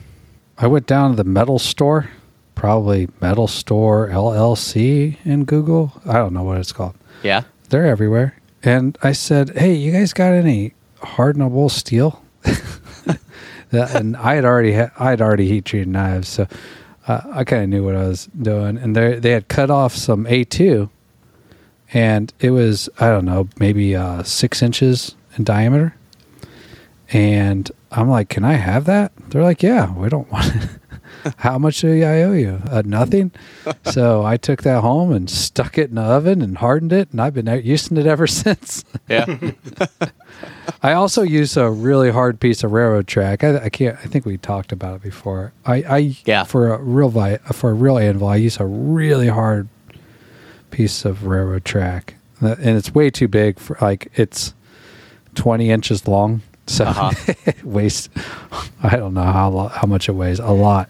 [0.56, 2.08] I went down to the metal store,
[2.54, 5.92] probably Metal Store LLC in Google.
[6.06, 6.94] I don't know what it's called.
[7.22, 7.42] yeah.
[7.68, 8.34] They're everywhere.
[8.62, 10.72] And I said, "Hey, you guys got any
[11.02, 12.24] hardenable steel?"
[13.72, 16.46] And I had already ha- I had already heat treated knives, so
[17.06, 18.78] uh, I kind of knew what I was doing.
[18.78, 20.90] And they they had cut off some A two,
[21.92, 25.94] and it was I don't know maybe uh, six inches in diameter.
[27.12, 30.70] And I'm like, "Can I have that?" They're like, "Yeah, we don't want it."
[31.38, 32.60] How much do I owe you?
[32.70, 33.32] Uh, nothing.
[33.84, 37.20] so I took that home and stuck it in the oven and hardened it, and
[37.20, 38.84] I've been using it ever since.
[39.08, 39.26] Yeah.
[40.82, 43.42] I also use a really hard piece of railroad track.
[43.42, 43.96] I, I can't.
[43.98, 45.52] I think we talked about it before.
[45.66, 46.44] I, I Yeah.
[46.44, 49.68] for a real vi- for a real anvil, I use a really hard
[50.70, 54.54] piece of railroad track, and it's way too big for like it's
[55.34, 56.42] twenty inches long.
[56.68, 57.10] So Uh-huh.
[57.46, 58.08] it weighs.
[58.82, 60.38] I don't know how lo- how much it weighs.
[60.38, 60.88] A lot.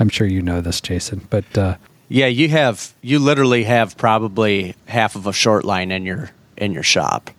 [0.00, 1.26] I'm sure you know this, Jason.
[1.30, 1.76] But uh,
[2.08, 6.72] yeah, you have you literally have probably half of a short line in your in
[6.72, 7.30] your shop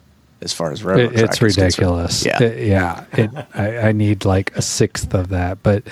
[0.42, 1.58] as far as railroad It, it's is concerned.
[1.66, 2.26] ridiculous.
[2.26, 2.42] Yeah.
[2.44, 3.06] It- yeah.
[3.14, 5.84] It, I, I need like a sixth of that, but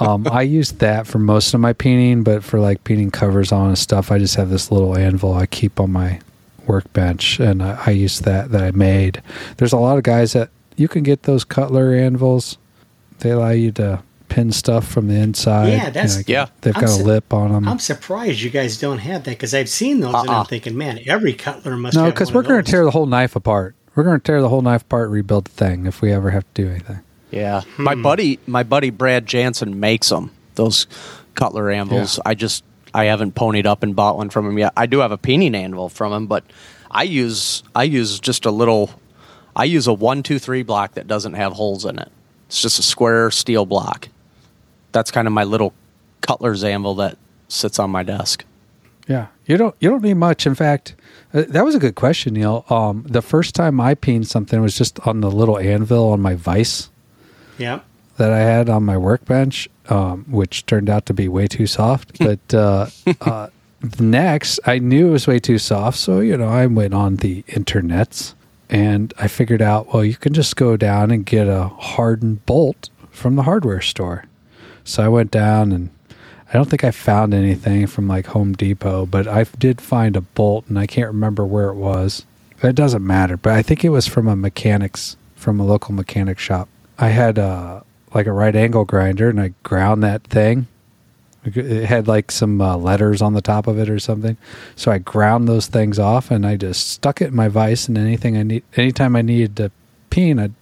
[0.00, 2.24] um, I use that for most of my peening.
[2.24, 5.46] But for like peening covers on and stuff, I just have this little anvil I
[5.46, 6.18] keep on my
[6.66, 9.22] workbench, and I, I use that that I made.
[9.58, 12.58] There's a lot of guys that you can get those Cutler anvils.
[13.18, 15.68] They allow you to pin stuff from the inside.
[15.68, 16.46] Yeah, that's- You Yeah.
[16.62, 17.68] They've I'm got a lip on them.
[17.68, 20.40] I'm surprised you guys don't have that because I've seen those and Uh-uh.
[20.40, 23.06] I'm thinking, man, every cutler must no, have because we're going to tear the whole
[23.06, 23.74] knife apart.
[23.94, 26.44] We're going to tear the whole knife apart, rebuild the thing if we ever have
[26.54, 27.00] to do anything.
[27.30, 27.82] Yeah, hmm.
[27.82, 30.30] my buddy, my buddy Brad Jansen makes them.
[30.54, 30.86] Those
[31.34, 32.18] Cutler anvils.
[32.18, 32.30] Yeah.
[32.30, 34.72] I just I haven't ponied up and bought one from him yet.
[34.76, 36.44] I do have a peening anvil from him, but
[36.90, 38.90] I use I use just a little.
[39.54, 42.10] I use a one two three block that doesn't have holes in it.
[42.46, 44.08] It's just a square steel block.
[44.92, 45.72] That's kind of my little
[46.20, 47.16] Cutler's anvil that
[47.48, 48.44] sits on my desk.
[49.08, 50.46] Yeah, you don't you don't need much.
[50.46, 50.94] In fact,
[51.34, 52.64] uh, that was a good question, Neal.
[52.70, 56.34] Um, the first time I peened something was just on the little anvil on my
[56.34, 56.88] vise
[57.58, 57.80] Yeah.
[58.18, 62.16] that I had on my workbench, um, which turned out to be way too soft.
[62.18, 62.86] But uh,
[63.22, 63.48] uh,
[63.98, 67.42] next, I knew it was way too soft, so you know I went on the
[67.44, 68.34] internets
[68.72, 72.88] and I figured out, well, you can just go down and get a hardened bolt
[73.10, 74.24] from the hardware store.
[74.82, 75.90] So I went down and
[76.48, 80.22] I don't think I found anything from like Home Depot, but I did find a
[80.22, 82.24] bolt and I can't remember where it was.
[82.62, 86.38] It doesn't matter, but I think it was from a mechanics from a local mechanic
[86.38, 86.68] shop.
[86.98, 90.66] I had a like a right angle grinder and I ground that thing.
[91.44, 94.36] It had like some uh, letters on the top of it or something.
[94.76, 97.98] So I ground those things off and I just stuck it in my vise and
[97.98, 99.72] anything I need anytime I needed to
[100.10, 100.54] peen, I'd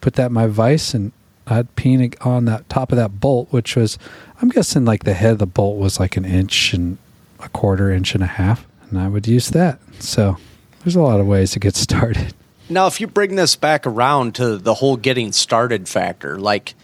[0.00, 1.12] put that in my vise and
[1.46, 3.98] I'd peen on that top of that bolt, which was
[4.42, 6.98] I'm guessing like the head of the bolt was like an inch and
[7.40, 8.66] a quarter inch and a half.
[8.90, 9.78] And I would use that.
[10.00, 10.36] So
[10.84, 12.34] there's a lot of ways to get started.
[12.68, 16.74] Now, if you bring this back around to the whole getting started factor, like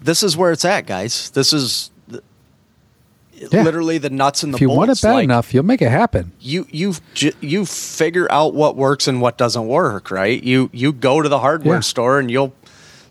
[0.00, 1.30] this is where it's at, guys.
[1.30, 1.90] This is
[3.50, 3.62] Yeah.
[3.62, 4.58] literally the nuts and the bolts.
[4.58, 4.78] If you bolts.
[4.78, 6.32] want it bad like, enough, you'll make it happen.
[6.40, 6.94] you you
[7.40, 10.42] you figure out what works and what doesn't work, right?
[10.42, 11.80] You you go to the hardware Yeah.
[11.80, 12.52] store and you'll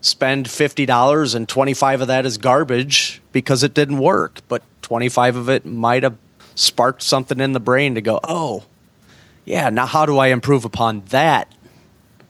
[0.00, 4.62] spend fifty dollars and twenty five of that is garbage because it didn't work, but
[4.80, 6.16] twenty five of it might have
[6.54, 8.64] sparked something in the brain to go, oh,
[9.44, 9.70] yeah.
[9.70, 11.52] Now how do I improve upon that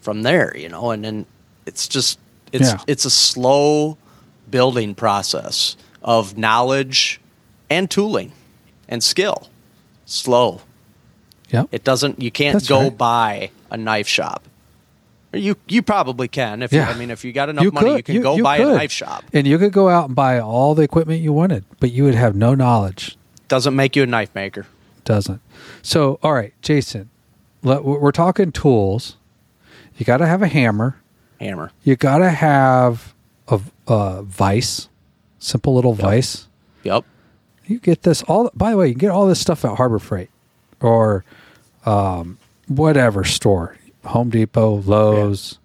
[0.01, 0.57] from there?
[0.57, 1.27] You know, and then
[1.67, 2.19] it's just
[2.53, 2.79] it's Yeah.
[2.87, 3.97] it's a slow
[4.51, 7.21] building process of knowledge
[7.72, 8.32] and tooling
[8.88, 9.48] and skill.
[10.04, 10.61] Slow.
[11.50, 11.68] Yep.
[11.72, 12.20] It doesn't.
[12.20, 12.98] You can't That's go right.
[12.98, 14.44] buy a knife shop.
[15.35, 18.14] You you probably can if you, I mean if you got enough money, you can
[18.16, 19.24] You- go you buy a knife shop.
[19.32, 22.14] And you could go out and buy all the equipment you wanted, but you would
[22.14, 23.16] have no knowledge.
[23.48, 24.66] Doesn't make you a knife maker.
[25.04, 25.40] Doesn't.
[25.82, 27.08] So, all right, Jason,
[27.62, 29.16] let, we're talking tools.
[29.96, 30.96] You got to have a hammer.
[31.40, 31.72] Hammer.
[31.82, 33.14] You got to have
[33.48, 34.88] a, a vice,
[35.38, 36.46] simple little vice.
[36.85, 37.04] Yep.
[37.72, 38.50] You get this all.
[38.54, 40.28] By the way, you can get all this stuff at Harbor Freight
[40.80, 41.24] or
[41.87, 42.37] um,
[42.68, 45.58] whatever store, Home Depot, Lowe's,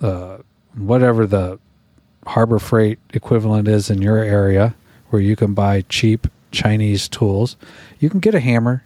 [0.00, 0.38] uh,
[0.76, 1.58] whatever the
[2.26, 4.76] Harbor Freight equivalent is in your area,
[5.08, 7.56] where you can buy cheap Chinese tools.
[7.98, 8.84] You can get a hammer.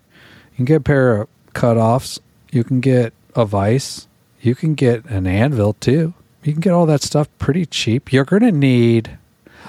[0.52, 2.20] You can get a pair of cutoffs.
[2.50, 4.08] You can get a vice.
[4.40, 6.14] You can get an anvil too.
[6.42, 8.14] You can get all that stuff pretty cheap.
[8.14, 9.18] You're going to need.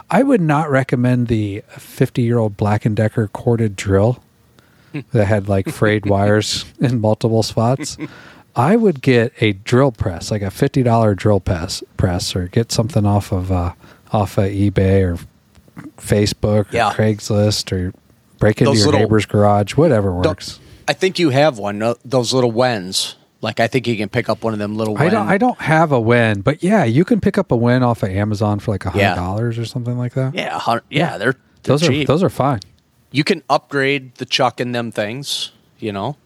[0.10, 4.22] I would not recommend the 50 year old Black and Decker corded drill
[5.12, 7.98] that had like frayed wires in multiple spots.
[8.56, 12.72] I would get a drill press, like a fifty dollar drill press, press, or get
[12.72, 13.74] something off of uh,
[14.14, 15.18] off of eBay or
[15.98, 16.94] Facebook or Yeah.
[16.94, 17.94] Craigslist, or
[18.40, 20.60] break into Those your little- neighbor's garage, whatever Don't- works.
[20.88, 21.82] I think you have one.
[21.82, 23.16] uh, Those little Wens.
[23.46, 24.98] Like I think you can pick up one of them little.
[24.98, 25.28] I don't.
[25.28, 28.10] I don't have a Wen, but yeah, you can pick up a Wen off of
[28.10, 30.34] Amazon for like a hundred dollars or something like that.
[30.34, 30.80] Yeah.
[30.90, 31.18] Yeah.
[31.20, 32.04] They're, they're those cheap.
[32.10, 32.60] are those are fine.
[33.12, 35.52] you can upgrade the chuck in them things.
[35.80, 36.18] You know.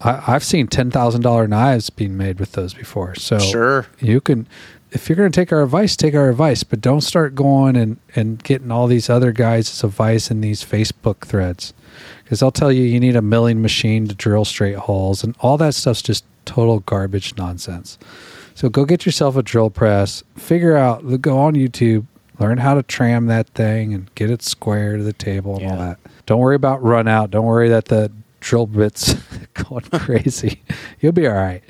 [0.00, 3.16] I, I've seen ten thousand dollar knives being made with those before.
[3.16, 3.86] So Sure.
[3.98, 4.46] you can,
[4.92, 7.96] if you're going to take our advice, take our advice, but don't start going and
[8.14, 11.74] and getting all these other guys' advice in these Facebook threads,
[12.22, 15.58] because they'll tell you you need a milling machine to drill straight holes, and all
[15.58, 17.98] that stuff's just total garbage nonsense.
[18.54, 22.06] So go get yourself a drill press, figure out, go on YouTube,
[22.40, 25.76] learn how to tram that thing and get it square to the table and all
[25.76, 25.98] that.
[26.26, 27.30] Don't worry about run out.
[27.30, 29.14] Don't worry that the drill bits
[29.54, 30.62] going crazy.
[31.00, 31.62] You'll be all right.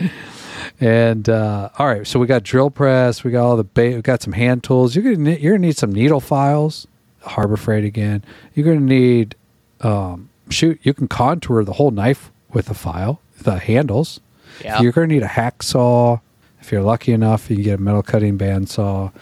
[0.81, 4.03] And uh, all right, so we got drill press, we got all the bait, we
[4.03, 4.95] got some hand tools.
[4.95, 6.87] You're gonna need, you're gonna need some needle files,
[7.23, 8.25] Harbor Freight again.
[8.55, 9.35] You're gonna need
[9.81, 10.79] um, shoot.
[10.83, 14.21] You can contour the whole knife with a file, the handles.
[14.62, 14.81] Yeah.
[14.81, 16.21] You're gonna need a hacksaw.
[16.61, 19.12] If you're lucky enough, you can get a metal cutting bandsaw.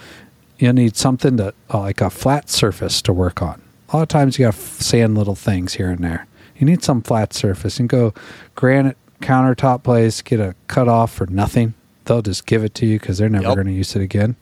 [0.58, 3.60] You'll need something to uh, like a flat surface to work on.
[3.90, 6.26] A lot of times you got to sand little things here and there.
[6.56, 8.14] You need some flat surface and go
[8.54, 11.74] granite countertop place, get a cut off for nothing.
[12.06, 13.54] They'll just give it to you because they're never Yep.
[13.54, 14.36] going to use it again.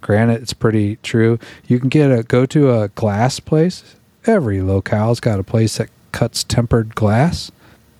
[0.00, 1.38] Granite, it's pretty true.
[1.66, 3.94] You can get a go to a glass place.
[4.26, 7.50] Every locale's got a place that cuts tempered glass.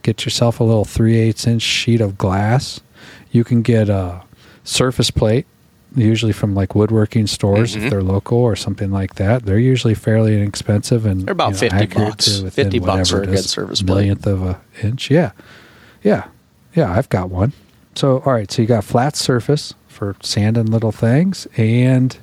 [0.04, 2.80] Get yourself a little three eighths inch sheet of glass.
[3.30, 4.22] You can get a
[4.62, 5.46] surface plate,
[5.96, 7.88] usually from like woodworking stores if mm-hmm.
[7.88, 9.46] they're local or something like that.
[9.46, 12.40] They're usually fairly inexpensive and They're about you know, 50 bucks.
[12.54, 13.94] 50 bucks for a good surface plate.
[13.94, 15.10] millionth of an inch.
[15.10, 15.32] Yeah,
[16.02, 16.28] yeah,
[16.74, 16.92] yeah.
[16.92, 17.54] I've got one.
[17.94, 22.14] So all right, so you got flat surface for sanding little things, and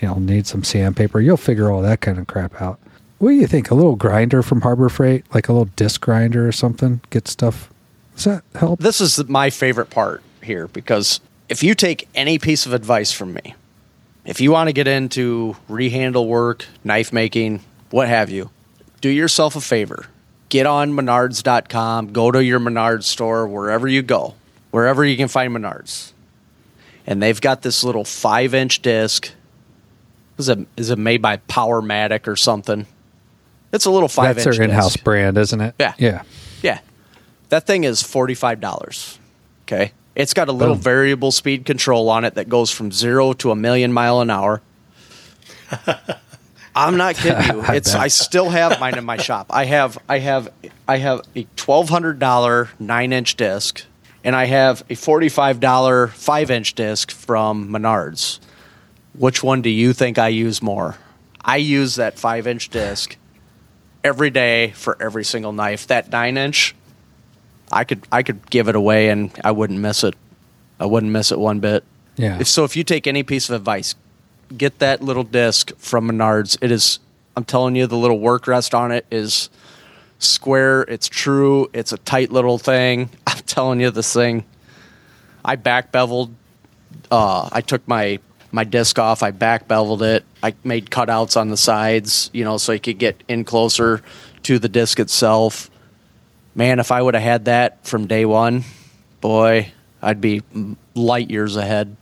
[0.00, 1.20] you know need some sandpaper.
[1.20, 2.78] You'll figure all that kind of crap out.
[3.24, 3.70] What do you think?
[3.70, 7.70] A little grinder from Harbor Freight, like a little disc grinder or something, get stuff.
[8.16, 8.80] Does that help?
[8.80, 13.32] this is my favorite part here because if you take any piece of advice from
[13.32, 13.54] me,
[14.26, 18.50] if you want to get into rehandle work, knife making, what have you,
[19.00, 20.04] do yourself a favor.
[20.50, 24.34] Get on menards.com, go to your Menards store, wherever you go.
[24.70, 26.12] wherever you can find Menards,
[27.06, 29.30] and they've got this little five inch disc.
[30.36, 32.86] Is it is it made by Powermatic or something?
[33.74, 34.56] It's a little five That's inch.
[34.56, 35.04] their in-house disc.
[35.04, 35.74] brand, isn't it?
[35.80, 35.94] Yeah.
[35.98, 36.22] Yeah.
[36.62, 36.78] Yeah.
[37.48, 39.18] That thing is $45.
[39.62, 39.92] Okay.
[40.14, 40.82] It's got a little Boom.
[40.82, 44.62] variable speed control on it that goes from zero to a million mile an hour.
[46.76, 47.64] I'm not kidding you.
[47.68, 48.00] It's bet.
[48.00, 49.46] I still have mine in my shop.
[49.50, 50.48] I have I have
[50.88, 53.84] I have a twelve hundred dollar nine inch disc
[54.24, 58.38] and I have a forty five dollar five inch disc from Menards.
[59.16, 60.96] Which one do you think I use more?
[61.44, 63.16] I use that five inch disc
[64.04, 65.86] every day for every single knife.
[65.88, 66.74] That nine inch,
[67.72, 70.14] I could I could give it away and I wouldn't miss it.
[70.78, 71.82] I wouldn't miss it one bit.
[72.16, 72.38] Yeah.
[72.38, 73.94] If so, if you take any piece of advice,
[74.56, 76.58] get that little disc from Menards.
[76.60, 77.00] It is.
[77.36, 79.50] I'm telling you, the little work rest on it is
[80.20, 80.82] square.
[80.82, 81.68] It's true.
[81.72, 83.10] It's a tight little thing.
[83.26, 84.44] I'm telling you, this thing.
[85.44, 86.34] I back beveled.
[87.10, 88.20] Uh, I took my
[88.54, 89.24] my disc off.
[89.24, 90.24] I back beveled it.
[90.40, 94.00] I made cutouts on the sides, you know, so you could get in closer
[94.44, 95.68] to the disc itself.
[96.54, 98.62] Man, if I would have had that from day one,
[99.20, 100.42] boy, I'd be
[100.94, 101.96] light years ahead.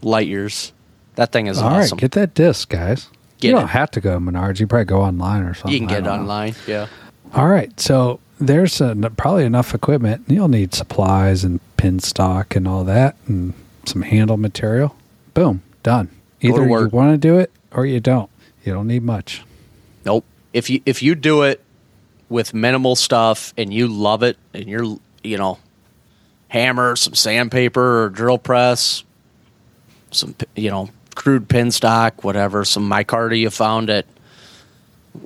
[0.00, 0.72] Light years.
[1.16, 1.98] That thing is All right, awesome.
[1.98, 3.08] get that disc, guys.
[3.38, 3.68] Get you don't it.
[3.68, 4.60] have to go to Menards.
[4.60, 5.72] You probably go online or something.
[5.72, 6.22] you can get it don't know.
[6.22, 6.54] online.
[6.66, 6.86] Yeah.
[7.34, 10.24] All right, so there's a, probably enough equipment.
[10.28, 13.52] You'll need supplies and pin stock and all that, and
[13.84, 14.96] some handle material.
[15.34, 16.10] Boom, done.
[16.42, 18.28] Either you want to do it or you don't.
[18.62, 19.42] You don't need much.
[20.04, 20.22] Nope.
[20.52, 21.64] If you if you do it
[22.28, 25.58] with minimal stuff and you love it and you're you know
[26.48, 29.02] hammer, some sandpaper or drill press,
[30.10, 34.04] some you know crude pin stock, whatever, some micarta you found at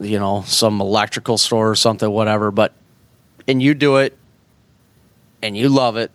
[0.00, 2.52] you know some electrical store or something, whatever.
[2.52, 2.72] But
[3.48, 4.16] and you do it
[5.42, 6.12] and you love it,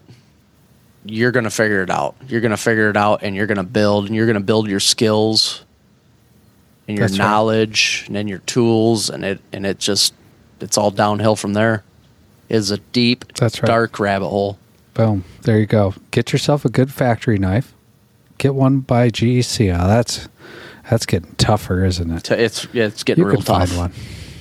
[1.07, 2.15] you're gonna figure it out.
[2.27, 5.63] You're gonna figure it out and you're gonna build and you're gonna build your skills
[6.87, 7.25] and your That's right.
[7.25, 10.13] knowledge and then your tools and it and it just
[10.59, 11.83] it's all downhill from there.
[12.49, 13.67] It is a deep That's right.
[13.67, 14.57] dark rabbit hole.
[14.93, 15.23] Boom.
[15.43, 15.93] There you go.
[16.11, 17.73] Get yourself a good factory knife.
[18.37, 19.67] Get one by GEC.
[19.71, 20.27] Now, that's
[20.89, 22.31] that's getting tougher, isn't it?
[22.31, 23.69] It's it's getting You real tough.
[23.69, 23.93] find one.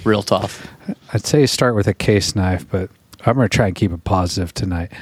[0.05, 0.67] Real tough.
[1.13, 2.91] I'd say start with a case knife, but
[3.27, 4.93] I'm going to try and keep it positive tonight.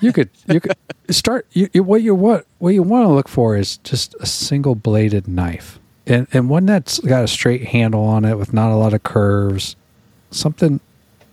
[0.00, 0.76] You could you could
[1.10, 4.26] start you, you, what you want what you want to look for is just a
[4.26, 5.78] single bladed knife.
[6.06, 9.02] And and one that's got a straight handle on it with not a lot of
[9.02, 9.76] curves.
[10.30, 10.80] Something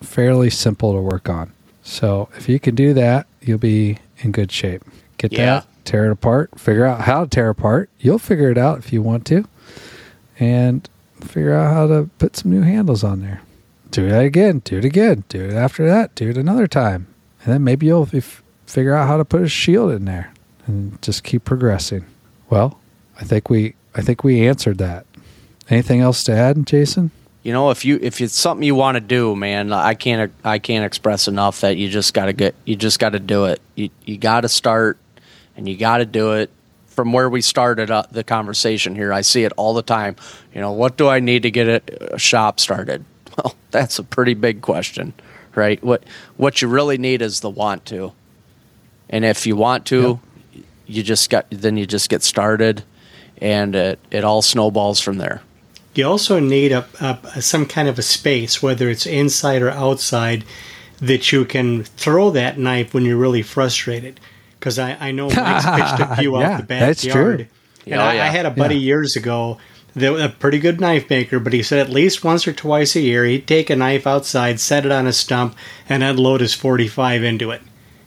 [0.02, 1.52] fairly simple to work on.
[1.84, 4.84] So, if you can do that, you'll be in good shape.
[5.18, 5.46] Get Yeah.
[5.46, 7.90] that, tear it apart, figure out how to tear apart.
[8.00, 9.46] You'll figure it out if you want to.
[10.40, 10.90] And
[11.22, 13.42] figure out how to put some new handles on there
[13.92, 17.08] do that again, do it again, do it after that, do it another time.
[17.44, 20.34] And then maybe you'll f- figure out how to put a shield in there
[20.68, 22.06] and just keep progressing.
[22.50, 22.80] Well,
[23.20, 25.06] I think we I think we answered that.
[25.70, 27.12] Anything else to add, Jason?
[27.44, 30.60] You know, if you if it's something you want to do, man, I can't I
[30.60, 33.62] can't express enough that you just got to get you just got to do it.
[33.76, 34.98] You you got to start
[35.56, 36.50] and you got to do it
[36.88, 39.12] from where we started uh, the conversation here.
[39.12, 40.16] I see it all the time.
[40.54, 43.04] You know, what do I need to get a, a shop started?
[43.38, 45.12] Well, that's a pretty big question,
[45.56, 45.84] right?
[45.84, 46.06] What
[46.38, 48.14] what you really need is the want to.
[49.10, 50.20] And if you want to,
[50.88, 52.84] you just got then you just get started
[53.40, 55.42] and it, it all snowballs from there.
[55.94, 60.44] You also need a, a some kind of a space, whether it's inside or outside,
[61.00, 64.20] that you can throw that knife when you're really frustrated.
[64.60, 65.66] Because I, I know Mike's
[66.00, 67.38] pitched a few Yeah, out the that's backyard.
[67.38, 67.48] true.
[67.94, 68.24] And Oh, I, yeah.
[68.26, 68.82] I had a buddy Yeah.
[68.82, 69.58] years ago,
[69.96, 72.96] that was a pretty good knife maker, but he said at least once or twice
[72.98, 75.56] a year he'd take a knife outside, set it on a stump,
[75.88, 77.62] and unload his 45 into it.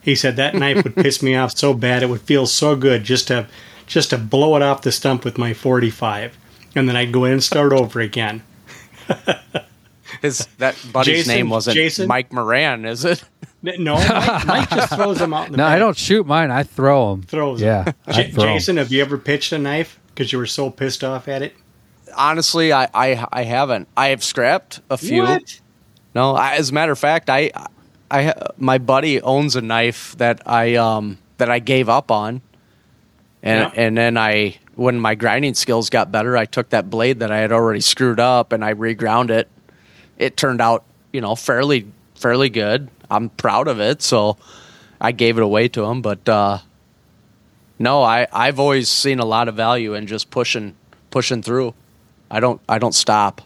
[0.08, 3.04] He said that knife would piss me off so bad it would feel so good
[3.04, 3.46] just to
[3.86, 6.36] just to blow it off the stump with my 45,
[6.74, 8.42] and then I'd go in and start over again.
[10.22, 12.08] His that buddy's Jason- name wasn't Jason?
[12.08, 13.22] Mike Moran, is it?
[13.62, 15.76] No, Mike, Mike just throws them out in the No, back.
[15.76, 16.50] I don't shoot mine.
[16.50, 17.22] I throw them.
[17.24, 17.66] Throws 'em.
[17.66, 18.54] Yeah, I J- throw 'em.
[18.56, 21.54] Jason, have you ever pitched a knife because you were so pissed off at it?
[22.16, 23.88] Honestly, I, I I haven't.
[23.96, 25.22] I have scrapped a few.
[25.22, 25.60] What?
[26.14, 27.50] No, I, as a matter of fact, I
[28.10, 32.40] I my buddy owns a knife that I um that I gave up on,
[33.42, 33.82] and Yeah.
[33.86, 37.38] and then I when my grinding skills got better, I took that blade that I
[37.38, 39.48] had already screwed up and I reground it.
[40.18, 42.88] It turned out you know fairly fairly good.
[43.10, 44.36] I'm proud of it, so
[45.00, 46.02] I gave it away to him.
[46.02, 46.58] But uh,
[47.78, 50.74] no, I I've always seen a lot of value in just pushing
[51.10, 51.74] pushing through.
[52.30, 53.42] I don't I don't stop.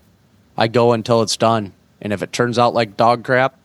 [0.56, 1.72] I go until it's done.
[2.00, 3.56] And if it turns out like dog crap,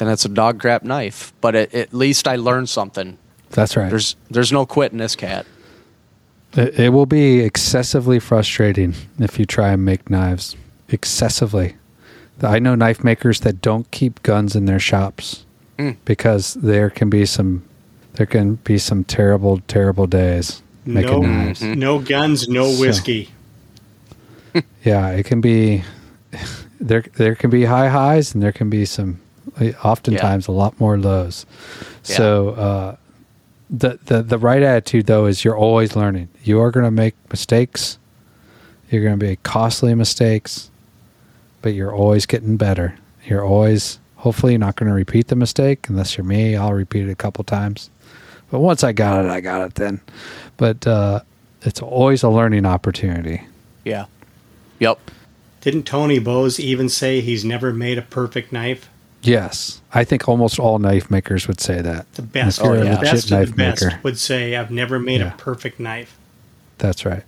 [0.00, 1.32] then it's a dog crap knife.
[1.40, 3.16] But it, at least I learned something.
[3.50, 3.88] That's right.
[3.90, 5.46] There's there's no quitting this cat.
[6.54, 10.56] It, it will be excessively frustrating if you try and make knives.
[10.88, 11.76] Excessively.
[12.42, 15.44] I know knife makers that don't keep guns in their shops
[15.78, 15.96] Mm.
[16.04, 17.62] because there can be some
[18.14, 21.62] there can be some terrible, terrible days making No, knives.
[21.62, 23.30] no guns, no So- whiskey.
[24.84, 25.84] Yeah, it can be
[26.80, 27.02] there.
[27.14, 29.20] There can be high highs, and there can be some,
[29.84, 31.46] oftentimes, a lot more lows.
[32.04, 32.16] Yeah.
[32.16, 32.96] So uh,
[33.70, 36.28] the the the right attitude though is you're always learning.
[36.42, 37.98] You are going to make mistakes.
[38.90, 40.70] You're going to be costly mistakes,
[41.62, 42.96] but you're always getting better.
[43.24, 46.56] You're always hopefully not going to repeat the mistake unless you're me.
[46.56, 47.88] I'll repeat it a couple times,
[48.50, 50.00] but once I got it, I got it then.
[50.56, 51.20] But uh,
[51.62, 53.46] it's always a learning opportunity.
[53.84, 54.06] Yeah.
[54.80, 54.98] Yep.
[55.60, 58.89] Didn't Tony Bose even say he's never made a perfect knife?
[59.22, 62.10] Yes, I think almost all knife makers would say that.
[62.14, 62.78] The best, If Oh, yeah.
[62.80, 65.34] the legit best of knife the best maker, would say, "I've never made Yeah.
[65.34, 66.16] a perfect knife."
[66.78, 67.22] that's right.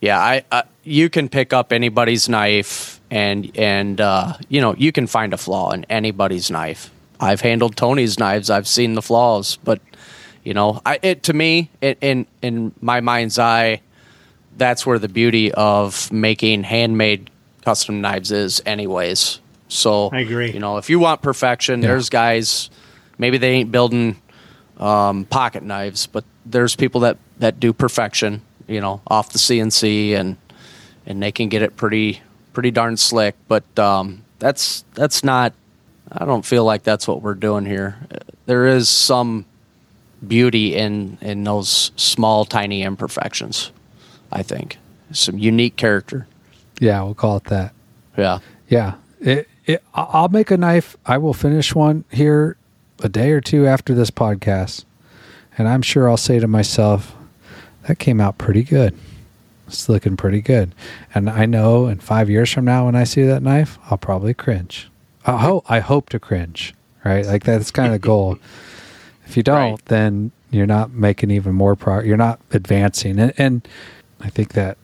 [0.00, 4.92] Yeah, I uh, you can pick up anybody's knife and and uh, you know you
[4.92, 6.90] can find a flaw in anybody's knife.
[7.20, 8.48] I've handled Tony's knives.
[8.50, 9.80] I've seen the flaws, but
[10.44, 13.80] you know, I it to me it, in in my mind's eye,
[14.56, 17.30] that's where the beauty of making handmade
[17.64, 19.40] custom knives is, anyways.
[19.72, 20.50] So I agree.
[20.52, 21.88] You know, if you want perfection, Yeah.
[21.88, 22.70] there's guys.
[23.18, 24.16] Maybe they ain't building
[24.78, 30.12] um, pocket knives, but there's people that that do perfection, you know, off the CNC
[30.14, 30.36] and
[31.06, 32.20] and they can get it pretty
[32.52, 33.34] pretty darn slick.
[33.48, 35.52] But um, that's that's not.
[36.10, 37.96] I don't feel like that's what we're doing here.
[38.44, 39.46] There is some
[40.26, 43.72] beauty in in those small, tiny imperfections.
[44.30, 44.78] I think
[45.12, 46.26] some unique character.
[46.80, 47.72] Yeah, we'll call it that.
[48.16, 50.96] Yeah, Yeah, it, it, I'll make a knife.
[51.06, 52.56] I will finish one here
[53.02, 54.84] a day or two after this podcast,
[55.58, 57.14] and I'm sure I'll say to myself,
[57.86, 58.94] "That came out pretty good.
[59.66, 60.74] It's looking pretty good."
[61.14, 64.34] And I know in five years from now, when I see that knife, I'll probably
[64.34, 64.90] cringe.
[65.26, 66.74] I hope I hope to cringe.
[67.04, 68.38] Right, like that's kind of the goal.
[69.26, 69.84] If you don't, Right.
[69.86, 72.06] then you're not making even more progress.
[72.06, 73.66] You're not advancing, and, and
[74.20, 74.76] I think that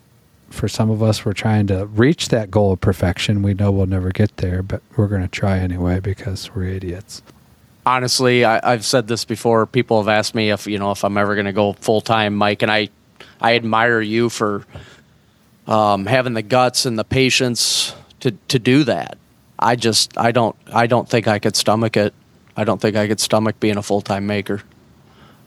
[0.51, 3.43] for some of us, we're trying to reach that goal of perfection.
[3.43, 7.23] We know we'll never get there, but we're going to try anyway because we're idiots.
[7.89, 9.67] honestly, I, I've said this before.
[9.67, 12.37] People have asked me if you know if I'm ever going to go full time,
[12.37, 12.91] Mike, and I
[13.41, 14.65] I admire you for
[15.67, 19.19] um, having the guts and the patience to to do that.
[19.59, 22.15] I just I don't I don't think I could stomach it.
[22.57, 24.63] I don't think I could stomach being a full time maker.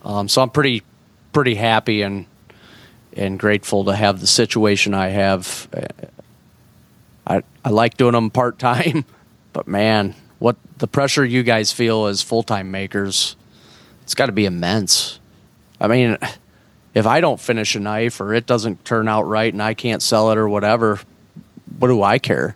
[0.03, 0.83] Um, so I'm pretty
[1.31, 2.25] pretty happy and
[3.15, 5.67] and grateful to have the situation I have.
[7.27, 9.05] I I like doing them part time,
[9.53, 13.35] but man, what the pressure you guys feel as full time makers,
[14.03, 15.19] it's got to be immense.
[15.79, 16.17] I mean,
[16.93, 20.01] if I don't finish a knife or it doesn't turn out right and I can't
[20.01, 20.99] sell it or whatever,
[21.79, 22.55] what do I care?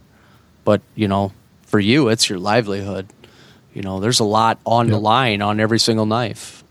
[0.63, 1.31] But you know,
[1.63, 3.07] for you, it's your livelihood.
[3.73, 6.63] You know, there's a lot on the line on every single knife.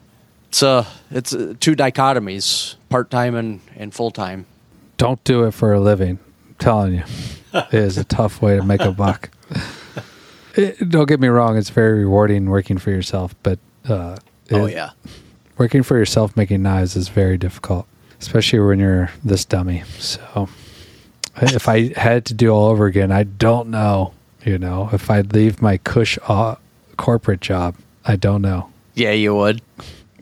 [0.48, 4.46] It's uh it's uh, two dichotomies, part time and and full time.
[4.98, 6.20] Don't do it for a living.
[6.46, 7.02] I'm telling you,
[7.52, 9.30] it is a tough way to make a buck.
[10.56, 14.14] It- don't get me wrong; it's very rewarding working for yourself, but uh,
[14.52, 14.90] Oh yeah.
[15.58, 17.88] working for yourself making knives is very difficult,
[18.20, 19.82] especially when you're this dummy.
[19.98, 20.48] So,
[21.42, 24.14] if I had to do all over again, I don't know.
[24.44, 26.54] You know, if I'd leave my cush uh,
[26.96, 27.74] corporate job,
[28.04, 28.70] I don't know.
[28.94, 29.60] Yeah, you would.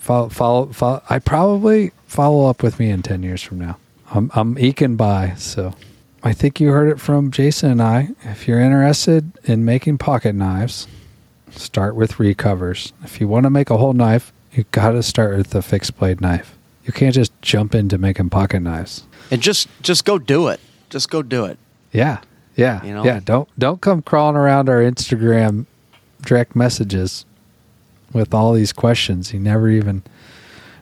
[0.01, 1.03] Follow, follow, follow.
[1.11, 3.79] I probably follow up with me in ten years from now.
[4.15, 5.75] I'm, I'm eking by, so
[6.23, 8.11] I think you heard it from Jason and I.
[8.23, 10.87] If you're interested in making pocket knives,
[11.51, 12.93] start with recovers.
[13.03, 15.97] If you want to make a whole knife, you got to start with the fixed
[15.99, 16.57] blade knife.
[16.85, 19.05] You can't just jump into making pocket knives.
[19.31, 20.61] And just just go do it.
[20.91, 21.59] Just go do it.
[21.93, 22.19] Yeah,
[22.55, 23.05] yeah, You know?
[23.05, 23.21] yeah.
[23.25, 25.65] Don't don't come crawling around our Instagram
[26.21, 27.25] direct messages
[28.13, 29.33] with all these questions.
[29.33, 30.03] You never even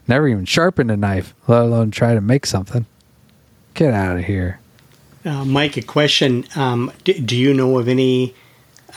[0.07, 2.85] never even sharpened a knife, let alone try to make something.
[3.73, 4.59] Get out of here.
[5.23, 8.33] Uh, Mike, a question: um, do, do you know of any?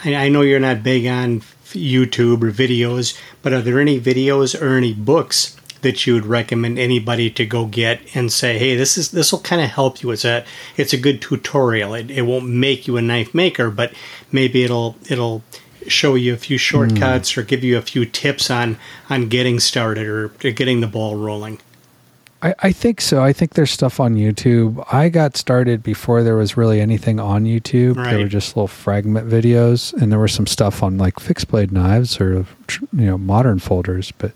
[0.05, 1.41] I, I know you're not big on
[1.73, 6.79] YouTube or videos, but are there any videos or any books that you would recommend
[6.79, 10.11] anybody to go get and say, "Hey, this is this will kind of help you."
[10.11, 10.45] It's a
[10.77, 11.95] it's a good tutorial.
[11.95, 13.93] It, it won't make you a knife maker, but
[14.33, 15.43] maybe it'll it'll
[15.89, 18.77] show you a few shortcuts or give you a few tips on
[19.11, 21.59] on getting started or, or getting the ball rolling.
[22.45, 23.23] I, I think so.
[23.23, 24.85] I think there's stuff on YouTube.
[24.93, 27.95] I got started before there was really anything on YouTube.
[27.95, 31.73] There were just little fragment videos, and there was some stuff on like fixed blade
[31.73, 32.45] knives or
[32.93, 34.33] you know modern folders, but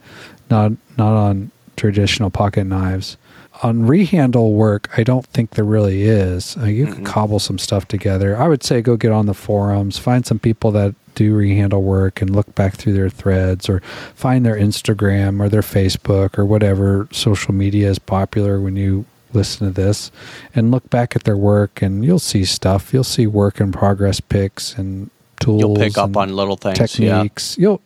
[0.49, 3.19] not not on traditional pocket knives.
[3.63, 6.57] On rehandle work, I don't think there really is.
[6.57, 8.37] Uh, you can cobble some stuff together.
[8.37, 12.23] I would say go get on the forums, find some people that do rehandle work
[12.23, 13.81] and look back through their threads or
[14.15, 19.67] find their Instagram or their Facebook or whatever social media is popular when you listen
[19.67, 20.13] to this
[20.55, 22.93] and look back at their work and you'll see stuff.
[22.93, 25.11] You'll see work in progress pics and
[25.41, 25.61] tools.
[25.61, 26.79] You'll pick up on little things.
[26.99, 27.17] Yeah.
[27.17, 27.59] techniques.
[27.59, 27.81] You'll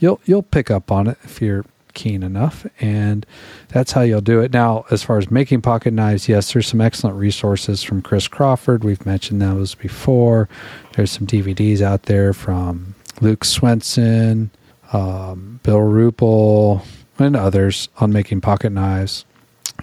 [0.00, 1.64] you'll you'll pick up on it if you're
[1.94, 3.24] keen enough and
[3.68, 4.52] that's how you'll do it.
[4.52, 8.84] Now, as far as making pocket knives, yes, there's some excellent resources from Chris Crawford.
[8.84, 10.48] We've mentioned those before.
[10.94, 14.50] There's some DVDs out there from Luke Swenson,
[14.92, 16.84] um, Bill Ruple,
[17.18, 19.24] and others on making pocket knives.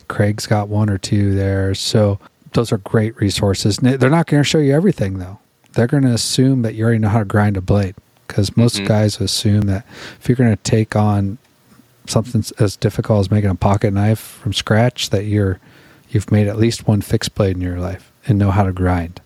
[0.08, 1.74] Craig's got one or two there.
[1.74, 2.20] So
[2.54, 3.78] those are great resources.
[3.78, 5.40] They're not going to show you everything though.
[5.74, 7.96] They're going to assume that you already know how to grind a blade
[8.28, 8.88] because most Mhm.
[8.88, 9.86] guys assume that
[10.20, 11.38] if you're going to take on
[12.12, 15.60] something as difficult as making a pocket knife from scratch that you're
[16.10, 19.22] you've made at least one fixed blade in your life and know how to grind.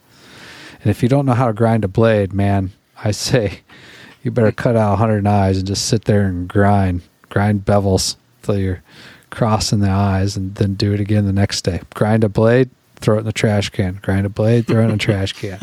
[0.82, 2.72] And if you don't know how to grind a blade, man,
[3.04, 3.62] I say
[4.24, 8.58] you better cut out 100 knives and just sit there and grind, grind bevels till
[8.58, 8.84] you're
[9.32, 11.82] crossing the eyes and then do it again the next day.
[11.94, 14.00] Grind a blade, throw it in the trash can.
[14.02, 15.58] Grind a blade, throw it in the trash can.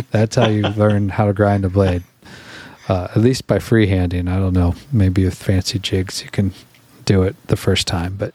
[0.10, 2.02] That's how you learn how to grind a blade.
[2.88, 4.28] Uh, at least by freehanding.
[4.28, 4.74] I don't know.
[4.92, 6.52] Maybe with fancy jigs you can
[7.04, 8.34] do it the first time, but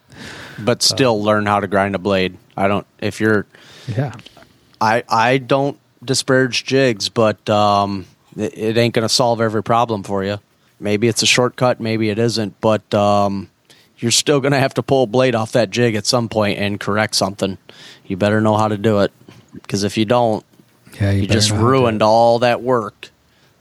[0.60, 2.38] But still learn how to grind a blade.
[2.58, 3.45] I don't if you're
[3.88, 4.14] yeah.
[4.80, 10.04] I I don't disparage jigs, but um, it, it ain't going to solve every problem
[10.04, 10.39] for you.
[10.80, 13.49] Maybe it's a shortcut, maybe it isn't, but um,
[13.99, 16.58] you're still going to have to pull a blade off that jig at some point
[16.58, 17.60] and correct something.
[18.08, 19.12] You better know how to do it,
[19.54, 20.43] because if you don't,
[20.99, 23.12] Yeah, you, better just know how to do ruined all that work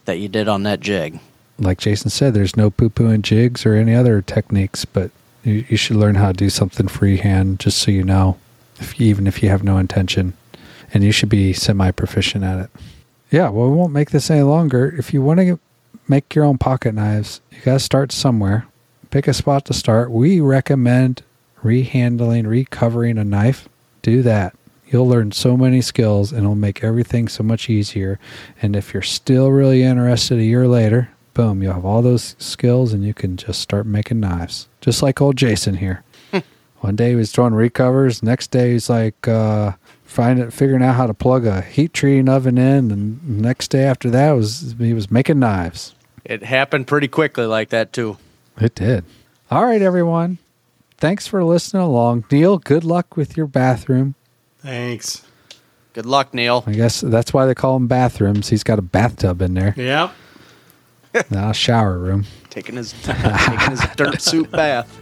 [0.04, 1.20] that you did on that jig.
[1.58, 5.10] like Jason said, there's no poo poo in jigs or any other techniques, but
[5.44, 8.38] you, you should learn how to do something freehand just so you know,
[8.78, 10.34] if even if you have no intention,
[10.92, 12.70] and you should be semi proficient at it.
[13.30, 14.94] Yeah, well, we won't make this any longer.
[14.98, 15.58] If you want to
[16.08, 18.66] make your own pocket knives, you got to start somewhere.
[19.10, 20.10] Pick a spot to start.
[20.10, 21.22] We recommend
[21.62, 23.68] rehandling, recovering a knife.
[24.02, 24.56] Do that.
[24.90, 28.18] You'll learn so many skills and it'll make everything so much easier.
[28.60, 32.92] And if you're still really interested a year later, boom, you'll have all those skills
[32.92, 34.68] and you can just start making knives.
[34.80, 36.02] Just like old Jason here.
[36.80, 39.72] One day he was throwing recovers, next day he's like uh
[40.04, 44.10] finding figuring out how to plug a heat treating oven in and next day after
[44.10, 45.94] that was he was making knives.
[46.24, 48.16] It happened pretty quickly like that too.
[48.58, 49.04] It did.
[49.50, 50.38] All right, everyone.
[50.96, 52.24] Thanks for listening along.
[52.30, 54.14] Neal, good luck with your bathroom.
[54.62, 55.24] Thanks.
[55.92, 56.62] Good luck, Neal.
[56.66, 58.48] I guess that's why they call them bathrooms.
[58.48, 60.12] He's got a bathtub in there, Yep.
[61.30, 62.26] not a shower room.
[62.48, 65.00] Taking his taking his dirt suit bath.